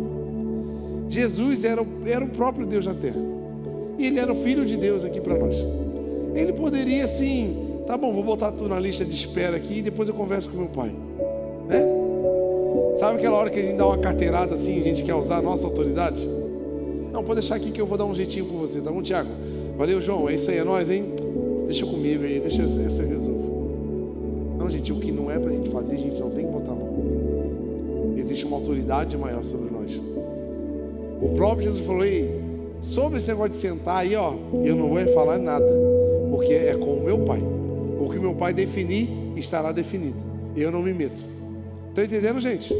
Jesus 1.07 1.63
era, 1.63 1.85
era 2.05 2.23
o 2.23 2.29
próprio 2.29 2.65
Deus 2.65 2.85
na 2.85 2.93
terra. 2.93 3.19
E 3.97 4.05
ele 4.05 4.19
era 4.19 4.31
o 4.31 4.35
Filho 4.35 4.65
de 4.65 4.77
Deus 4.77 5.03
aqui 5.03 5.19
para 5.19 5.37
nós. 5.37 5.55
Ele 6.35 6.53
poderia 6.53 7.05
assim, 7.05 7.81
tá 7.87 7.97
bom, 7.97 8.13
vou 8.13 8.23
botar 8.23 8.51
tudo 8.51 8.69
na 8.69 8.79
lista 8.79 9.03
de 9.03 9.13
espera 9.13 9.57
aqui 9.57 9.79
e 9.79 9.81
depois 9.81 10.07
eu 10.07 10.13
converso 10.13 10.49
com 10.49 10.57
meu 10.57 10.67
pai. 10.67 10.93
Né? 11.67 11.85
Sabe 12.95 13.17
aquela 13.17 13.37
hora 13.37 13.49
que 13.49 13.59
a 13.59 13.63
gente 13.63 13.77
dá 13.77 13.87
uma 13.87 13.97
carteirada 13.97 14.53
assim, 14.53 14.77
a 14.77 14.81
gente 14.81 15.03
quer 15.03 15.15
usar 15.15 15.37
a 15.37 15.41
nossa 15.41 15.65
autoridade? 15.65 16.29
Não, 17.11 17.23
pode 17.23 17.39
deixar 17.39 17.55
aqui 17.55 17.71
que 17.71 17.81
eu 17.81 17.87
vou 17.87 17.97
dar 17.97 18.05
um 18.05 18.13
jeitinho 18.13 18.45
por 18.45 18.57
você, 18.57 18.79
tá 18.79 18.91
bom, 18.91 19.01
Tiago? 19.01 19.29
Valeu, 19.77 19.99
João. 19.99 20.29
É 20.29 20.35
isso 20.35 20.51
aí, 20.51 20.57
é 20.57 20.63
nós, 20.63 20.89
hein? 20.89 21.13
Deixa 21.69 21.85
comigo 21.85 22.23
aí, 22.23 22.39
deixa 22.39 22.63
essa 22.63 23.03
eu 23.03 23.07
resolvo. 23.07 24.55
Não, 24.57 24.67
gente, 24.67 24.91
o 24.91 24.99
que 24.99 25.11
não 25.11 25.29
é 25.29 25.37
para 25.37 25.51
a 25.51 25.53
gente 25.53 25.69
fazer, 25.69 25.93
a 25.93 25.97
gente 25.97 26.19
não 26.19 26.31
tem 26.31 26.43
que 26.43 26.51
botar 26.51 26.71
a 26.71 26.75
mão. 26.75 28.15
Existe 28.17 28.43
uma 28.43 28.57
autoridade 28.57 29.15
maior 29.15 29.43
sobre 29.43 29.69
nós. 29.69 30.01
O 31.21 31.29
próprio 31.35 31.65
Jesus 31.65 31.85
falou 31.85 32.01
aí, 32.01 32.27
sobre 32.81 33.19
esse 33.19 33.27
negócio 33.27 33.51
de 33.51 33.57
sentar 33.57 33.97
aí, 33.97 34.15
ó, 34.15 34.33
eu 34.63 34.75
não 34.75 34.89
vou 34.89 35.07
falar 35.09 35.37
nada, 35.37 35.67
porque 36.31 36.53
é 36.53 36.73
com 36.73 36.95
o 36.95 37.03
meu 37.03 37.19
pai. 37.19 37.43
O 37.99 38.09
que 38.09 38.17
meu 38.17 38.33
pai 38.33 38.51
definir, 38.51 39.07
estará 39.35 39.71
definido. 39.71 40.17
Eu 40.57 40.71
não 40.71 40.81
me 40.81 40.91
meto. 40.91 41.23
Estão 41.89 42.03
entendendo, 42.03 42.39
gente? 42.39 42.73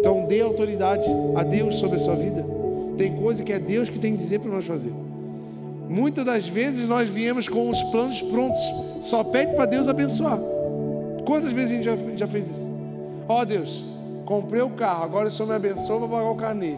Então 0.00 0.26
dê 0.26 0.42
autoridade 0.42 1.06
a 1.34 1.42
Deus 1.42 1.76
sobre 1.76 1.96
a 1.96 1.98
sua 1.98 2.14
vida. 2.14 2.44
Tem 2.98 3.16
coisa 3.16 3.42
que 3.42 3.54
é 3.54 3.58
Deus 3.58 3.88
que 3.88 3.98
tem 3.98 4.12
que 4.12 4.18
dizer 4.18 4.40
para 4.40 4.50
nós 4.50 4.66
fazer. 4.66 4.92
Muitas 5.88 6.24
das 6.24 6.46
vezes 6.46 6.88
nós 6.88 7.08
viemos 7.08 7.48
com 7.48 7.70
os 7.70 7.82
planos 7.84 8.20
prontos, 8.22 8.60
só 9.00 9.22
pede 9.22 9.54
para 9.54 9.66
Deus 9.66 9.88
abençoar. 9.88 10.38
Quantas 11.24 11.52
vezes 11.52 11.72
a 11.72 11.74
gente 11.74 11.84
já, 11.84 11.96
já 12.16 12.26
fez 12.26 12.48
isso? 12.48 12.70
Ó 13.28 13.40
oh, 13.40 13.44
Deus, 13.44 13.84
comprei 14.24 14.62
o 14.62 14.70
carro, 14.70 15.04
agora 15.04 15.28
o 15.28 15.30
Senhor 15.30 15.48
me 15.48 15.54
abençoa 15.54 15.98
para 16.00 16.08
pagar 16.08 16.30
o 16.30 16.36
carnê. 16.36 16.76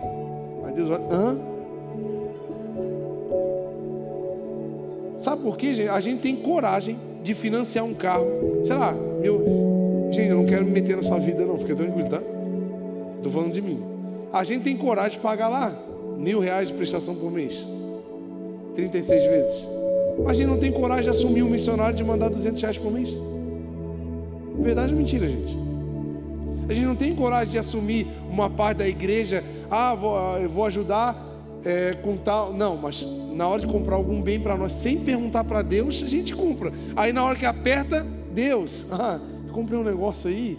Aí 0.65 0.73
Deus 0.75 0.89
vai, 0.89 1.01
hã? 1.11 1.39
Sabe 5.17 5.43
por 5.43 5.57
quê, 5.57 5.75
gente? 5.75 5.89
A 5.89 6.01
gente 6.01 6.21
tem 6.21 6.37
coragem 6.37 6.97
de 7.23 7.35
financiar 7.35 7.85
um 7.85 7.93
carro. 7.93 8.27
Sei 8.63 8.77
lá, 8.77 8.93
meu. 8.93 10.09
Gente, 10.11 10.31
eu 10.31 10.37
não 10.37 10.47
quero 10.47 10.65
me 10.65 10.71
meter 10.71 10.97
na 10.97 11.03
sua 11.03 11.19
vida, 11.19 11.45
não, 11.45 11.59
fica 11.59 11.75
tranquilo, 11.75 12.09
tá? 12.09 12.23
Estou 13.17 13.33
falando 13.33 13.53
de 13.53 13.61
mim. 13.61 13.83
A 14.33 14.45
gente 14.45 14.63
tem 14.63 14.77
coragem 14.77 15.19
de 15.19 15.21
pagar 15.21 15.49
lá 15.49 15.77
mil 16.17 16.41
reais 16.41 16.69
de 16.69 16.75
prestação 16.75 17.15
por 17.15 17.31
mês. 17.31 17.67
36 18.79 19.25
vezes. 19.25 19.69
Mas 20.19 20.31
a 20.31 20.35
gente 20.35 20.47
não 20.47 20.59
tem 20.59 20.71
coragem 20.71 21.05
de 21.05 21.11
assumir 21.11 21.43
um 21.43 21.51
missionário 21.51 21.97
de 21.97 22.05
mandar 22.05 22.29
200 22.29 22.63
reais 22.63 22.79
por 22.79 22.93
mês. 22.93 23.11
Verdade 24.61 24.93
ou 24.93 24.99
mentira, 24.99 25.29
gente? 25.29 25.59
A 26.69 26.73
gente 26.73 26.87
não 26.87 26.95
tem 26.95 27.15
coragem 27.15 27.51
de 27.51 27.59
assumir 27.59 28.07
uma 28.31 28.49
parte 28.49 28.79
da 28.79 28.89
igreja. 28.89 29.43
Ah, 29.69 29.97
vou, 29.97 30.17
ah, 30.17 30.39
eu 30.41 30.49
vou 30.49 30.65
ajudar 30.67 31.27
é, 31.65 31.95
com 31.95 32.17
tal. 32.17 32.53
Não, 32.53 32.77
mas 32.77 33.05
na 33.35 33.49
hora 33.49 33.61
de 33.61 33.67
comprar 33.67 33.97
algum 33.97 34.23
bem 34.23 34.39
para 34.39 34.57
nós, 34.57 34.75
sem 34.75 34.99
perguntar 34.99 35.43
para 35.43 35.61
Deus, 35.63 36.01
a 36.05 36.09
gente 36.09 36.33
compra. 36.33 36.73
Aí 36.95 37.13
na 37.13 37.25
hora 37.25 37.35
que 37.37 37.47
aperta, 37.47 38.07
Deus, 38.33 38.87
ah, 38.93 39.19
eu 39.45 39.53
comprei 39.53 39.77
um 39.77 39.85
negócio 39.85 40.31
aí. 40.31 40.57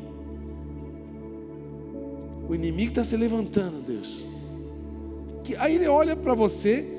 O 2.50 2.54
inimigo 2.54 2.90
está 2.90 3.04
se 3.06 3.16
levantando, 3.16 3.82
Deus. 3.82 4.28
Aí 5.58 5.76
ele 5.76 5.88
olha 5.88 6.16
para 6.18 6.34
você 6.34 6.99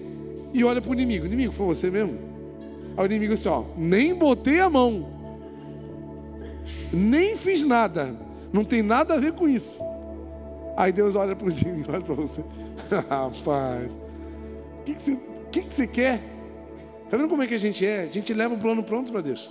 e 0.53 0.65
olha 0.65 0.81
para 0.81 0.91
o 0.91 0.95
inimigo: 0.95 1.27
inimigo, 1.27 1.53
foi 1.53 1.67
você 1.67 1.91
mesmo? 1.91 2.19
Aí 2.97 3.05
o 3.05 3.07
inimigo 3.07 3.35
assim: 3.35 3.49
ó, 3.49 3.65
nem 3.77 4.15
botei 4.15 4.61
a 4.61 4.69
mão. 4.69 5.07
Nem 6.93 7.37
fiz 7.37 7.65
nada. 7.65 8.17
Não 8.53 8.65
tem 8.65 8.83
nada 8.83 9.15
a 9.15 9.19
ver 9.19 9.33
com 9.33 9.49
isso. 9.49 9.83
Aí 10.77 10.93
Deus 10.93 11.15
olha 11.15 11.37
para 11.37 11.47
mim 11.47 11.85
e 11.87 11.91
olha 11.91 12.01
para 12.01 12.15
você. 12.15 12.43
Rapaz, 13.09 13.93
o 13.93 14.83
que, 14.85 14.95
que, 14.95 15.03
você, 15.03 15.21
que, 15.53 15.63
que 15.63 15.75
você 15.75 15.87
quer? 15.87 16.23
Tá 17.09 17.17
vendo 17.17 17.29
como 17.29 17.43
é 17.43 17.47
que 17.47 17.55
a 17.55 17.59
gente 17.59 17.85
é? 17.85 18.03
A 18.03 18.07
gente 18.07 18.33
leva 18.33 18.55
um 18.55 18.59
plano 18.59 18.83
pronto 18.83 19.11
para 19.11 19.21
Deus. 19.21 19.51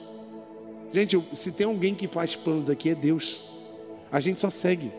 Gente, 0.91 1.21
se 1.33 1.51
tem 1.51 1.67
alguém 1.67 1.93
que 1.93 2.07
faz 2.07 2.35
planos 2.35 2.69
aqui, 2.69 2.89
é 2.89 2.95
Deus. 2.95 3.43
A 4.11 4.19
gente 4.19 4.41
só 4.41 4.49
segue. 4.49 4.91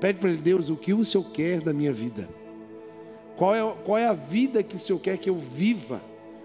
Pede 0.00 0.18
para 0.18 0.30
Ele, 0.30 0.40
Deus, 0.40 0.68
o 0.68 0.76
que 0.76 0.92
o 0.92 1.04
Senhor 1.04 1.24
quer 1.30 1.60
da 1.60 1.72
minha 1.72 1.92
vida? 1.92 2.28
Qual 3.36 3.54
é, 3.54 3.74
qual 3.84 3.98
é 3.98 4.06
a 4.06 4.12
vida 4.12 4.62
que 4.62 4.76
o 4.76 4.78
Senhor 4.78 4.98
quer 4.98 5.16
que 5.18 5.30
eu 5.30 5.36
viva? 5.36 6.00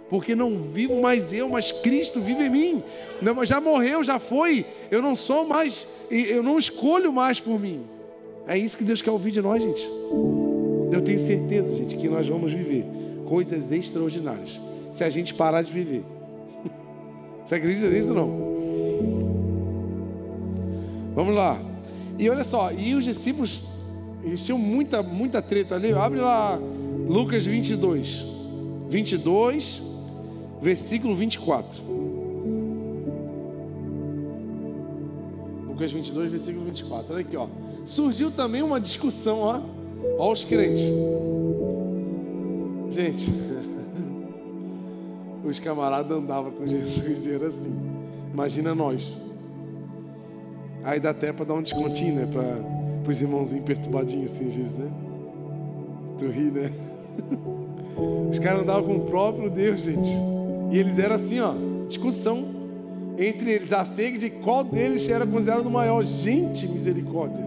Porque 0.09 0.35
não 0.35 0.59
vivo 0.59 1.01
mais 1.01 1.33
eu, 1.33 1.49
mas 1.49 1.71
Cristo 1.71 2.21
vive 2.21 2.45
em 2.45 2.49
mim. 2.49 2.83
Não, 3.21 3.45
já 3.45 3.59
morreu, 3.59 4.03
já 4.03 4.19
foi. 4.19 4.65
Eu 4.89 5.01
não 5.01 5.15
sou 5.15 5.45
mais, 5.45 5.87
eu 6.09 6.41
não 6.41 6.57
escolho 6.57 7.11
mais 7.11 7.39
por 7.39 7.59
mim. 7.59 7.85
É 8.47 8.57
isso 8.57 8.77
que 8.77 8.85
Deus 8.85 9.01
quer 9.01 9.11
ouvir 9.11 9.31
de 9.31 9.41
nós, 9.41 9.61
gente. 9.61 9.83
Eu 10.91 11.01
tenho 11.01 11.19
certeza, 11.19 11.75
gente, 11.75 11.97
que 11.97 12.07
nós 12.07 12.27
vamos 12.27 12.53
viver 12.53 12.85
coisas 13.27 13.71
extraordinárias 13.73 14.61
se 14.93 15.03
a 15.03 15.09
gente 15.09 15.33
parar 15.33 15.61
de 15.61 15.71
viver. 15.71 16.05
Você 17.43 17.55
acredita 17.55 17.89
nisso 17.89 18.09
ou 18.09 18.15
não? 18.15 18.47
Vamos 21.13 21.35
lá. 21.35 21.59
E 22.17 22.29
olha 22.29 22.45
só, 22.45 22.71
e 22.71 22.95
os 22.95 23.03
discípulos 23.03 23.65
tinham 24.35 24.57
muita, 24.57 25.01
muita 25.01 25.41
treta 25.41 25.75
ali. 25.75 25.91
Abre 25.91 26.19
lá 26.19 26.59
Lucas 27.07 27.45
22. 27.45 28.25
22, 28.89 29.83
versículo 30.61 31.13
24. 31.15 31.81
Lucas 35.67 35.91
22, 35.91 36.31
versículo 36.31 36.65
24. 36.65 37.13
Olha 37.13 37.21
aqui, 37.21 37.37
ó. 37.37 37.47
Surgiu 37.85 38.31
também 38.31 38.61
uma 38.61 38.79
discussão, 38.79 39.39
ó. 39.39 39.61
Ó 40.17 40.31
os 40.31 40.43
crentes. 40.43 40.83
Gente, 42.89 43.31
os 45.43 45.59
camaradas 45.59 46.17
andavam 46.17 46.51
com 46.51 46.67
Jesus 46.67 47.25
e 47.25 47.31
era 47.31 47.47
assim. 47.47 47.73
Imagina 48.33 48.73
nós. 48.73 49.21
Aí 50.83 50.99
dá 50.99 51.09
até 51.09 51.33
para 51.33 51.45
dar 51.45 51.53
um 51.55 51.61
descontinho, 51.61 52.15
né? 52.15 52.25
Para 52.31 52.76
os 53.11 53.21
irmãozinhos 53.21 53.65
perturbadinhos 53.65 54.31
assim, 54.31 54.49
Jesus, 54.49 54.75
né? 54.75 54.89
Tu 56.17 56.27
ri, 56.27 56.51
né? 56.51 56.71
Os 58.29 58.39
caras 58.39 58.61
andavam 58.61 58.83
com 58.83 58.95
o 58.95 59.01
próprio 59.01 59.49
Deus, 59.49 59.81
gente. 59.81 60.09
E 60.71 60.77
eles 60.77 60.99
eram 60.99 61.15
assim, 61.15 61.39
ó, 61.39 61.53
discussão 61.87 62.45
entre 63.17 63.51
eles 63.51 63.73
acerca 63.73 64.17
de 64.17 64.29
qual 64.29 64.63
deles 64.63 65.07
era 65.09 65.25
considerado 65.25 65.65
o 65.65 65.71
maior. 65.71 66.03
Gente, 66.03 66.67
misericórdia. 66.67 67.45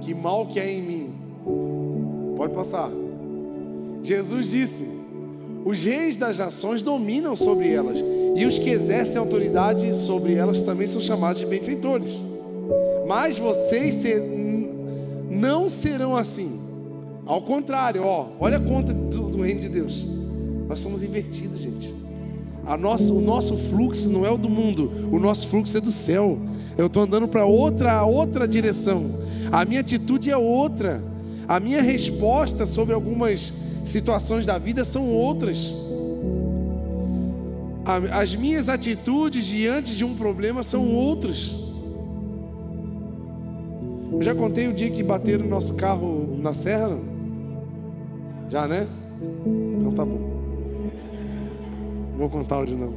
Que 0.00 0.14
mal 0.14 0.46
que 0.46 0.60
é 0.60 0.70
em 0.70 0.82
mim. 0.82 1.14
Pode 2.36 2.52
passar. 2.52 2.90
Jesus 4.02 4.50
disse: 4.50 4.86
Os 5.64 5.82
reis 5.82 6.16
das 6.16 6.38
nações 6.38 6.82
dominam 6.82 7.34
sobre 7.34 7.72
elas, 7.72 8.04
e 8.36 8.44
os 8.44 8.58
que 8.58 8.68
exercem 8.68 9.18
autoridade 9.18 9.94
sobre 9.96 10.34
elas 10.34 10.60
também 10.60 10.86
são 10.86 11.00
chamados 11.00 11.40
de 11.40 11.46
benfeitores. 11.46 12.33
Mas 13.06 13.38
vocês 13.38 13.94
ser, 13.94 14.22
não 15.30 15.68
serão 15.68 16.16
assim. 16.16 16.60
Ao 17.26 17.40
contrário, 17.42 18.02
ó, 18.04 18.28
olha 18.38 18.58
a 18.58 18.60
conta 18.60 18.92
do, 18.92 19.30
do 19.30 19.42
reino 19.42 19.60
de 19.60 19.68
Deus. 19.68 20.06
Nós 20.68 20.80
somos 20.80 21.02
invertidos, 21.02 21.60
gente. 21.60 21.94
Nossa, 22.80 23.12
o 23.12 23.20
nosso 23.20 23.56
fluxo 23.56 24.08
não 24.08 24.24
é 24.24 24.30
o 24.30 24.38
do 24.38 24.48
mundo, 24.48 24.90
o 25.12 25.18
nosso 25.18 25.46
fluxo 25.48 25.76
é 25.76 25.80
do 25.80 25.92
céu. 25.92 26.38
Eu 26.76 26.86
estou 26.86 27.02
andando 27.02 27.28
para 27.28 27.44
outra, 27.44 28.02
outra 28.04 28.48
direção. 28.48 29.18
A 29.52 29.64
minha 29.64 29.80
atitude 29.80 30.30
é 30.30 30.36
outra. 30.36 31.02
A 31.46 31.60
minha 31.60 31.82
resposta 31.82 32.64
sobre 32.64 32.94
algumas 32.94 33.52
situações 33.84 34.46
da 34.46 34.56
vida 34.58 34.84
são 34.84 35.06
outras. 35.08 35.76
As 38.12 38.34
minhas 38.34 38.70
atitudes 38.70 39.44
diante 39.44 39.94
de 39.94 40.04
um 40.04 40.14
problema 40.14 40.62
são 40.62 40.90
outras. 40.90 41.63
Eu 44.16 44.22
já 44.22 44.34
contei 44.34 44.68
o 44.68 44.72
dia 44.72 44.90
que 44.90 45.02
bateram 45.02 45.44
no 45.44 45.50
nosso 45.50 45.74
carro 45.74 46.36
na 46.40 46.54
serra? 46.54 46.98
Já, 48.48 48.68
né? 48.68 48.86
Então 49.78 49.92
tá 49.92 50.04
bom. 50.04 50.34
Vou 52.16 52.30
contar 52.30 52.60
hoje 52.60 52.76
não. 52.76 52.94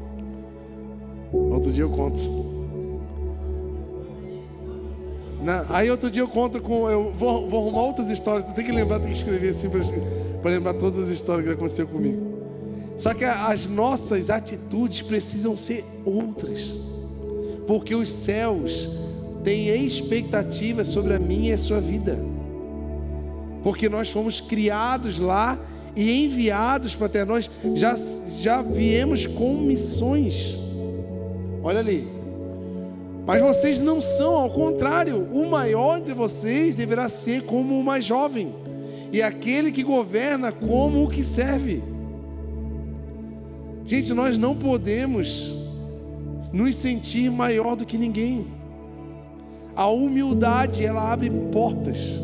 Outro 1.31 1.71
dia 1.71 1.83
eu 1.83 1.89
conto. 1.89 2.19
Não, 5.41 5.65
aí 5.69 5.89
outro 5.89 6.09
dia 6.09 6.21
eu 6.21 6.27
conto 6.27 6.61
com. 6.61 6.89
Eu 6.89 7.11
vou, 7.11 7.49
vou 7.49 7.61
arrumar 7.61 7.83
outras 7.83 8.09
histórias. 8.09 8.51
Tem 8.53 8.65
que 8.65 8.71
lembrar, 8.71 8.99
tem 8.99 9.07
que 9.07 9.17
escrever 9.17 9.49
assim 9.49 9.69
para 10.41 10.51
lembrar 10.51 10.73
todas 10.73 10.99
as 10.99 11.09
histórias 11.09 11.47
que 11.47 11.53
aconteceu 11.53 11.87
comigo. 11.87 12.37
Só 12.97 13.13
que 13.13 13.23
as 13.23 13.67
nossas 13.67 14.29
atitudes 14.29 15.01
precisam 15.01 15.55
ser 15.55 15.85
outras. 16.03 16.77
Porque 17.67 17.93
os 17.93 18.09
céus 18.09 18.89
têm 19.47 19.85
expectativas 19.85 20.89
sobre 20.89 21.13
a 21.13 21.19
minha 21.19 21.51
e 21.51 21.53
a 21.53 21.57
sua 21.57 21.79
vida. 21.79 22.19
Porque 23.63 23.87
nós 23.87 24.09
fomos 24.09 24.41
criados 24.41 25.19
lá 25.19 25.57
e 25.95 26.25
enviados 26.25 26.93
para 26.93 27.07
ter 27.07 27.25
nós 27.25 27.49
já 27.73 27.95
já 28.41 28.61
viemos 28.61 29.25
com 29.25 29.53
missões. 29.53 30.59
Olha 31.63 31.79
ali. 31.79 32.09
Mas 33.25 33.41
vocês 33.41 33.79
não 33.79 34.01
são, 34.01 34.33
ao 34.33 34.49
contrário, 34.49 35.29
o 35.31 35.49
maior 35.49 35.97
entre 35.97 36.13
vocês 36.13 36.75
deverá 36.75 37.07
ser 37.07 37.43
como 37.43 37.79
o 37.79 37.83
mais 37.83 38.03
jovem, 38.03 38.53
e 39.13 39.21
aquele 39.21 39.71
que 39.71 39.81
governa 39.81 40.51
como 40.51 41.05
o 41.05 41.09
que 41.09 41.23
serve. 41.23 41.81
Gente, 43.85 44.13
nós 44.13 44.37
não 44.37 44.57
podemos 44.57 45.55
nos 46.51 46.75
sentir 46.75 47.31
maior 47.31 47.77
do 47.77 47.85
que 47.85 47.97
ninguém. 47.97 48.57
A 49.77 49.87
humildade, 49.87 50.83
ela 50.83 51.13
abre 51.13 51.29
portas. 51.29 52.21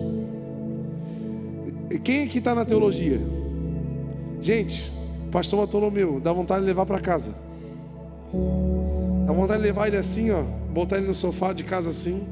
Quem 2.04 2.24
aqui 2.24 2.40
está 2.40 2.56
na 2.56 2.66
teologia? 2.66 3.22
Gente, 4.42 4.92
pastor 5.32 5.60
Bartolomeu, 5.60 6.20
dá 6.20 6.34
vontade 6.34 6.62
de 6.62 6.66
levar 6.66 6.86
para 6.86 7.00
casa. 7.00 7.36
Dá 9.28 9.32
vontade 9.32 9.62
de 9.62 9.68
levar 9.68 9.88
ele 9.88 9.98
assim, 9.98 10.32
ó, 10.32 10.42
botar 10.74 10.98
ele 10.98 11.08
no 11.08 11.14
sofá 11.14 11.54
de 11.54 11.64
casa 11.64 11.92
assim 11.92 12.24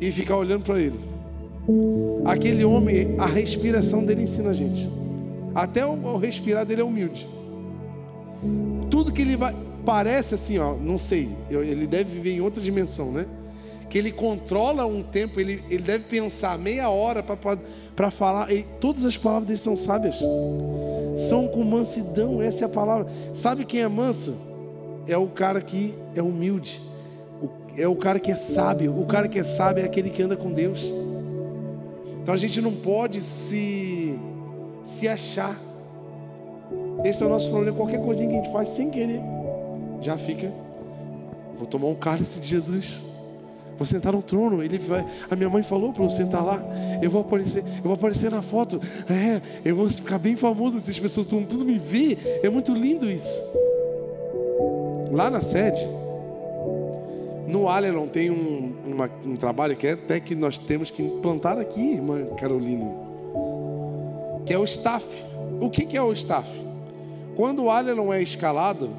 e 0.00 0.10
ficar 0.10 0.36
olhando 0.36 0.64
para 0.64 0.80
ele. 0.80 0.98
Aquele 2.24 2.64
homem, 2.64 3.14
a 3.18 3.26
respiração 3.26 4.04
dele 4.04 4.24
ensina 4.24 4.50
a 4.50 4.52
gente. 4.52 4.90
Até 5.54 5.86
o 5.86 6.16
respirar 6.16 6.66
dele 6.66 6.80
é 6.80 6.84
humilde 6.84 7.28
tudo 8.90 9.12
que 9.12 9.22
ele 9.22 9.36
vai. 9.36 9.54
Parece 9.84 10.34
assim, 10.34 10.58
ó, 10.58 10.74
não 10.74 10.98
sei, 10.98 11.30
ele 11.48 11.86
deve 11.86 12.10
viver 12.10 12.32
em 12.32 12.40
outra 12.40 12.60
dimensão, 12.60 13.10
né? 13.10 13.26
Que 13.88 13.96
ele 13.96 14.12
controla 14.12 14.84
um 14.84 15.02
tempo, 15.02 15.40
ele, 15.40 15.64
ele 15.70 15.82
deve 15.82 16.04
pensar 16.04 16.58
meia 16.58 16.90
hora 16.90 17.22
para 17.22 18.10
falar. 18.10 18.52
E 18.52 18.62
todas 18.80 19.04
as 19.04 19.16
palavras 19.16 19.46
dele 19.46 19.58
são 19.58 19.76
sábias, 19.76 20.18
são 21.16 21.48
com 21.48 21.64
mansidão, 21.64 22.42
essa 22.42 22.64
é 22.64 22.66
a 22.66 22.68
palavra. 22.68 23.06
Sabe 23.32 23.64
quem 23.64 23.80
é 23.80 23.88
manso? 23.88 24.34
É 25.06 25.16
o 25.16 25.26
cara 25.26 25.62
que 25.62 25.94
é 26.14 26.22
humilde, 26.22 26.82
é 27.78 27.86
o 27.86 27.96
cara 27.96 28.18
que 28.18 28.30
é 28.30 28.36
sábio. 28.36 28.98
O 28.98 29.06
cara 29.06 29.28
que 29.28 29.38
é 29.38 29.44
sábio 29.44 29.82
é 29.82 29.86
aquele 29.86 30.10
que 30.10 30.22
anda 30.22 30.36
com 30.36 30.52
Deus. 30.52 30.92
Então 32.20 32.34
a 32.34 32.36
gente 32.36 32.60
não 32.60 32.74
pode 32.74 33.22
se, 33.22 34.18
se 34.82 35.08
achar. 35.08 35.58
Esse 37.04 37.22
é 37.22 37.26
o 37.26 37.28
nosso 37.28 37.48
problema. 37.50 37.76
Qualquer 37.76 38.02
coisinha 38.02 38.28
que 38.28 38.34
a 38.34 38.42
gente 38.42 38.52
faz 38.52 38.68
sem 38.70 38.90
querer, 38.90 39.20
já 40.00 40.18
fica. 40.18 40.52
Vou 41.56 41.66
tomar 41.66 41.86
um 41.86 41.94
cálice 41.94 42.40
de 42.40 42.48
Jesus. 42.48 43.07
Vou 43.78 43.86
sentar 43.86 44.12
no 44.12 44.20
trono. 44.20 44.62
Ele 44.62 44.78
vai. 44.78 45.06
A 45.30 45.36
minha 45.36 45.48
mãe 45.48 45.62
falou 45.62 45.92
para 45.92 46.02
eu 46.02 46.10
sentar 46.10 46.44
lá. 46.44 46.62
Eu 47.00 47.10
vou 47.10 47.22
aparecer. 47.22 47.64
Eu 47.76 47.84
vou 47.84 47.94
aparecer 47.94 48.30
na 48.30 48.42
foto. 48.42 48.80
É. 49.08 49.40
Eu 49.64 49.76
vou 49.76 49.88
ficar 49.88 50.18
bem 50.18 50.36
famoso. 50.36 50.78
Se 50.80 50.90
as 50.90 50.98
pessoas 50.98 51.26
tudo, 51.26 51.46
tudo 51.46 51.64
me 51.64 51.78
ver. 51.78 52.40
É 52.42 52.50
muito 52.50 52.74
lindo 52.74 53.08
isso. 53.08 53.40
Lá 55.10 55.30
na 55.30 55.40
sede, 55.40 55.88
no 57.46 57.66
Aleron 57.66 58.06
tem 58.06 58.30
um, 58.30 58.74
uma, 58.86 59.10
um 59.24 59.36
trabalho 59.36 59.74
que 59.74 59.86
é 59.86 59.92
até 59.92 60.20
que 60.20 60.34
nós 60.34 60.58
temos 60.58 60.90
que 60.90 61.02
implantar 61.02 61.58
aqui, 61.58 61.94
irmã 61.94 62.26
Caroline, 62.36 62.92
que 64.44 64.52
é 64.52 64.58
o 64.58 64.64
staff. 64.64 65.06
O 65.60 65.70
que, 65.70 65.86
que 65.86 65.96
é 65.96 66.02
o 66.02 66.12
staff? 66.12 66.50
Quando 67.34 67.64
o 67.64 67.70
Alien 67.70 68.12
é 68.12 68.20
escalado, 68.20 68.90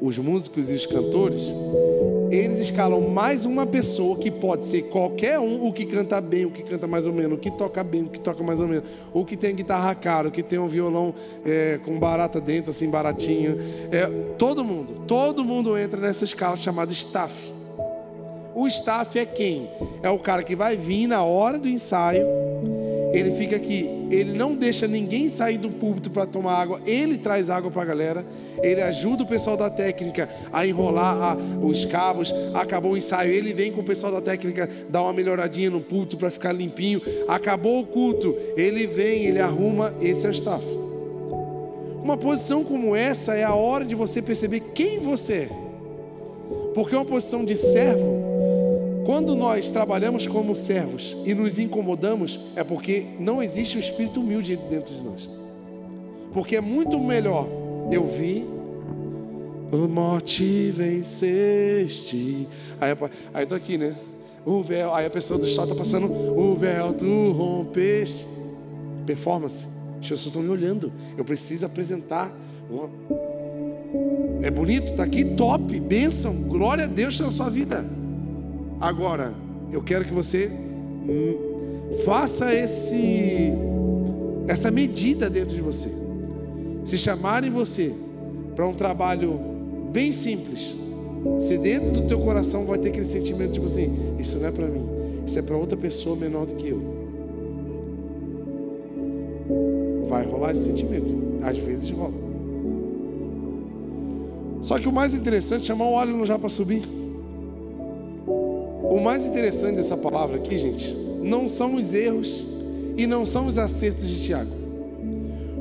os 0.00 0.18
músicos 0.18 0.70
e 0.70 0.74
os 0.74 0.84
cantores, 0.84 1.54
eles 2.30 2.58
escalam 2.58 3.00
mais 3.08 3.44
uma 3.44 3.66
pessoa 3.66 4.16
que 4.16 4.30
pode 4.30 4.66
ser 4.66 4.82
qualquer 4.82 5.38
um, 5.38 5.66
o 5.66 5.72
que 5.72 5.86
canta 5.86 6.20
bem, 6.20 6.44
o 6.44 6.50
que 6.50 6.62
canta 6.62 6.86
mais 6.86 7.06
ou 7.06 7.12
menos, 7.12 7.38
o 7.38 7.40
que 7.40 7.50
toca 7.50 7.82
bem, 7.82 8.02
o 8.02 8.08
que 8.08 8.20
toca 8.20 8.42
mais 8.42 8.60
ou 8.60 8.68
menos, 8.68 8.84
o 9.12 9.24
que 9.24 9.36
tem 9.36 9.54
guitarra 9.54 9.94
cara, 9.94 10.28
o 10.28 10.30
que 10.30 10.42
tem 10.42 10.58
um 10.58 10.68
violão 10.68 11.14
é, 11.44 11.78
com 11.84 11.98
barata 11.98 12.40
dentro, 12.40 12.70
assim, 12.70 12.88
baratinho. 12.88 13.58
É, 13.90 14.06
todo 14.36 14.64
mundo, 14.64 15.04
todo 15.06 15.44
mundo 15.44 15.76
entra 15.78 16.00
nessa 16.00 16.24
escala 16.24 16.56
chamada 16.56 16.92
staff. 16.92 17.54
O 18.54 18.66
staff 18.66 19.18
é 19.18 19.26
quem? 19.26 19.68
É 20.02 20.08
o 20.08 20.18
cara 20.18 20.42
que 20.42 20.56
vai 20.56 20.76
vir 20.76 21.06
na 21.06 21.22
hora 21.22 21.58
do 21.58 21.68
ensaio 21.68 22.26
ele 23.18 23.30
fica 23.32 23.56
aqui, 23.56 23.88
ele 24.10 24.32
não 24.32 24.54
deixa 24.54 24.86
ninguém 24.86 25.28
sair 25.28 25.58
do 25.58 25.70
púlpito 25.70 26.10
para 26.10 26.26
tomar 26.26 26.54
água, 26.54 26.80
ele 26.86 27.18
traz 27.18 27.50
água 27.50 27.70
para 27.70 27.82
a 27.82 27.84
galera, 27.84 28.26
ele 28.62 28.80
ajuda 28.80 29.22
o 29.22 29.26
pessoal 29.26 29.56
da 29.56 29.70
técnica 29.70 30.28
a 30.52 30.66
enrolar 30.66 31.32
a, 31.32 31.36
os 31.64 31.84
cabos. 31.84 32.34
Acabou 32.54 32.92
o 32.92 32.96
ensaio, 32.96 33.32
ele 33.32 33.52
vem 33.52 33.72
com 33.72 33.80
o 33.80 33.84
pessoal 33.84 34.12
da 34.12 34.20
técnica 34.20 34.68
dar 34.88 35.02
uma 35.02 35.12
melhoradinha 35.12 35.70
no 35.70 35.80
púlpito 35.80 36.16
para 36.16 36.30
ficar 36.30 36.52
limpinho. 36.52 37.00
Acabou 37.28 37.80
o 37.80 37.86
culto, 37.86 38.36
ele 38.56 38.86
vem, 38.86 39.24
ele 39.24 39.40
arruma. 39.40 39.94
Esse 40.00 40.26
é 40.26 40.30
o 40.30 40.32
staff. 40.32 40.64
Uma 42.02 42.16
posição 42.16 42.62
como 42.62 42.94
essa 42.94 43.34
é 43.34 43.42
a 43.42 43.54
hora 43.54 43.84
de 43.84 43.94
você 43.94 44.22
perceber 44.22 44.60
quem 44.74 45.00
você 45.00 45.32
é, 45.34 45.50
porque 46.72 46.94
uma 46.94 47.04
posição 47.04 47.44
de 47.44 47.56
servo 47.56 48.25
quando 49.06 49.36
nós 49.36 49.70
trabalhamos 49.70 50.26
como 50.26 50.56
servos 50.56 51.16
e 51.24 51.32
nos 51.32 51.60
incomodamos, 51.60 52.40
é 52.56 52.64
porque 52.64 53.06
não 53.20 53.40
existe 53.40 53.76
um 53.76 53.80
espírito 53.80 54.20
humilde 54.20 54.56
dentro 54.68 54.92
de 54.92 55.00
nós. 55.00 55.30
Porque 56.32 56.56
é 56.56 56.60
muito 56.60 56.98
melhor 56.98 57.46
eu 57.88 58.04
vi, 58.04 58.44
o 59.70 59.86
morte 59.86 60.72
venceste. 60.72 62.48
Aí, 62.80 62.90
aí 63.32 63.46
tô 63.46 63.54
aqui, 63.54 63.78
né? 63.78 63.94
O 64.44 64.60
véu, 64.60 64.92
aí 64.92 65.06
a 65.06 65.10
pessoa 65.10 65.38
do 65.38 65.46
chão 65.46 65.68
tá 65.68 65.74
passando, 65.76 66.10
o 66.12 66.56
véu 66.56 66.92
tu 66.92 67.30
rompeste. 67.30 68.26
Performance. 69.06 69.68
As 70.00 70.08
pessoas 70.08 70.26
estão 70.26 70.42
me 70.42 70.48
olhando. 70.48 70.92
Eu 71.16 71.24
preciso 71.24 71.64
apresentar 71.64 72.36
uma... 72.68 72.90
É 74.42 74.50
bonito, 74.50 74.96
tá 74.96 75.04
aqui, 75.04 75.24
top, 75.24 75.78
bênção, 75.78 76.34
glória 76.34 76.84
a 76.84 76.88
Deus 76.88 77.20
na 77.20 77.30
sua 77.30 77.48
vida. 77.48 77.86
Agora, 78.80 79.34
eu 79.72 79.82
quero 79.82 80.04
que 80.04 80.12
você 80.12 80.50
hum, 80.50 81.94
faça 82.04 82.54
esse 82.54 83.52
essa 84.46 84.70
medida 84.70 85.28
dentro 85.28 85.54
de 85.54 85.60
você. 85.60 85.90
Se 86.84 86.96
chamarem 86.96 87.50
você 87.50 87.92
para 88.54 88.66
um 88.66 88.74
trabalho 88.74 89.40
bem 89.92 90.12
simples, 90.12 90.76
se 91.40 91.58
dentro 91.58 91.90
do 91.90 92.02
teu 92.02 92.20
coração 92.20 92.64
vai 92.64 92.78
ter 92.78 92.90
aquele 92.90 93.04
sentimento 93.04 93.52
tipo 93.52 93.66
assim, 93.66 93.92
isso 94.18 94.38
não 94.38 94.46
é 94.46 94.52
para 94.52 94.66
mim, 94.66 94.86
isso 95.26 95.38
é 95.38 95.42
para 95.42 95.56
outra 95.56 95.76
pessoa 95.76 96.14
menor 96.14 96.46
do 96.46 96.54
que 96.54 96.68
eu. 96.68 96.96
Vai 100.06 100.24
rolar 100.26 100.52
esse 100.52 100.64
sentimento, 100.64 101.12
às 101.42 101.58
vezes 101.58 101.90
rola. 101.90 102.26
Só 104.62 104.78
que 104.78 104.88
o 104.88 104.92
mais 104.92 105.14
interessante 105.14 105.62
é 105.62 105.64
chamar 105.66 105.86
o 105.86 105.92
óleo 105.92 106.24
já 106.24 106.38
para 106.38 106.48
subir. 106.48 107.05
O 108.90 109.00
mais 109.00 109.26
interessante 109.26 109.76
dessa 109.76 109.96
palavra 109.96 110.36
aqui, 110.36 110.56
gente, 110.56 110.96
não 111.22 111.48
são 111.48 111.74
os 111.74 111.92
erros 111.92 112.46
e 112.96 113.06
não 113.06 113.26
são 113.26 113.46
os 113.46 113.58
acertos 113.58 114.08
de 114.08 114.24
Tiago. 114.24 114.52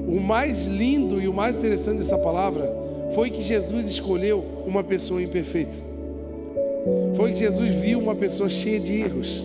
O 0.08 0.20
mais 0.20 0.66
lindo 0.66 1.20
e 1.20 1.28
o 1.28 1.34
mais 1.34 1.58
interessante 1.58 1.98
dessa 1.98 2.18
palavra 2.18 2.72
foi 3.14 3.30
que 3.30 3.42
Jesus 3.42 3.88
escolheu 3.88 4.44
uma 4.66 4.84
pessoa 4.84 5.22
imperfeita. 5.22 5.78
Foi 7.16 7.32
que 7.32 7.40
Jesus 7.40 7.74
viu 7.76 8.00
uma 8.00 8.16
pessoa 8.16 8.48
cheia 8.48 8.80
de 8.80 8.94
erros. 9.02 9.44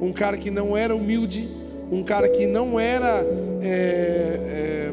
Um 0.00 0.12
cara 0.12 0.36
que 0.36 0.50
não 0.50 0.76
era 0.76 0.94
humilde, 0.94 1.48
um 1.90 2.02
cara 2.02 2.28
que 2.28 2.46
não 2.46 2.78
era. 2.78 3.24
É, 3.62 4.90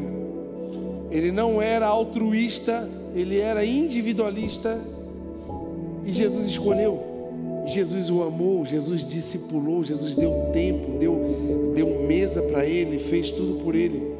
ele 1.10 1.30
não 1.30 1.60
era 1.60 1.86
altruísta, 1.86 2.88
ele 3.14 3.38
era 3.38 3.64
individualista. 3.64 4.80
E 6.04 6.12
Jesus 6.12 6.46
escolheu. 6.46 7.05
Jesus 7.66 8.08
o 8.08 8.22
amou, 8.22 8.64
Jesus 8.64 9.04
discipulou, 9.04 9.82
Jesus 9.82 10.14
deu 10.14 10.50
tempo, 10.52 10.98
deu, 10.98 11.72
deu 11.74 12.06
mesa 12.06 12.40
para 12.40 12.64
ele, 12.64 12.98
fez 12.98 13.32
tudo 13.32 13.62
por 13.62 13.74
ele. 13.74 14.14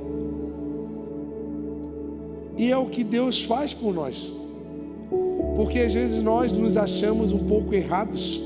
E 2.59 2.71
é 2.71 2.77
o 2.77 2.87
que 2.87 3.05
Deus 3.05 3.43
faz 3.43 3.73
por 3.73 3.95
nós. 3.95 4.35
Porque 5.55 5.79
às 5.79 5.95
vezes 5.95 6.23
nós 6.23 6.53
nos 6.53 6.77
achamos 6.77 7.31
um 7.31 7.39
pouco 7.39 7.73
errados. 7.73 8.43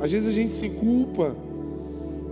Às 0.00 0.10
vezes 0.10 0.28
a 0.28 0.32
gente 0.32 0.54
se 0.54 0.70
culpa 0.70 1.36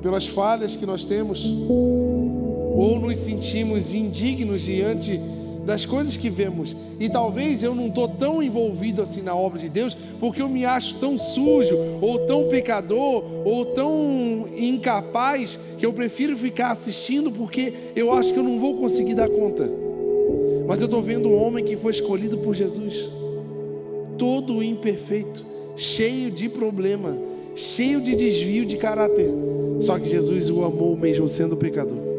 pelas 0.00 0.26
falhas 0.26 0.74
que 0.74 0.86
nós 0.86 1.04
temos, 1.04 1.44
ou 1.46 2.98
nos 2.98 3.18
sentimos 3.18 3.92
indignos 3.92 4.62
diante 4.62 5.20
das 5.64 5.84
coisas 5.84 6.16
que 6.16 6.28
vemos. 6.28 6.76
E 6.98 7.08
talvez 7.08 7.62
eu 7.62 7.74
não 7.74 7.88
estou 7.88 8.08
tão 8.08 8.42
envolvido 8.42 9.02
assim 9.02 9.22
na 9.22 9.34
obra 9.34 9.58
de 9.58 9.68
Deus, 9.68 9.96
porque 10.18 10.42
eu 10.42 10.48
me 10.48 10.64
acho 10.64 10.96
tão 10.96 11.16
sujo, 11.16 11.76
ou 12.00 12.20
tão 12.20 12.48
pecador, 12.48 13.24
ou 13.44 13.66
tão 13.66 14.46
incapaz, 14.56 15.58
que 15.78 15.86
eu 15.86 15.92
prefiro 15.92 16.36
ficar 16.36 16.72
assistindo 16.72 17.30
porque 17.30 17.74
eu 17.94 18.12
acho 18.12 18.32
que 18.32 18.38
eu 18.38 18.44
não 18.44 18.58
vou 18.58 18.76
conseguir 18.76 19.14
dar 19.14 19.28
conta. 19.28 19.70
Mas 20.66 20.80
eu 20.80 20.86
estou 20.86 21.02
vendo 21.02 21.28
um 21.28 21.42
homem 21.42 21.64
que 21.64 21.76
foi 21.76 21.92
escolhido 21.92 22.38
por 22.38 22.54
Jesus, 22.54 23.10
todo 24.16 24.62
imperfeito, 24.62 25.44
cheio 25.76 26.30
de 26.30 26.48
problema, 26.48 27.18
cheio 27.54 28.00
de 28.00 28.14
desvio 28.14 28.64
de 28.64 28.76
caráter. 28.76 29.30
Só 29.80 29.98
que 29.98 30.08
Jesus 30.08 30.48
o 30.48 30.64
amou 30.64 30.96
mesmo 30.96 31.26
sendo 31.26 31.56
pecador. 31.56 32.11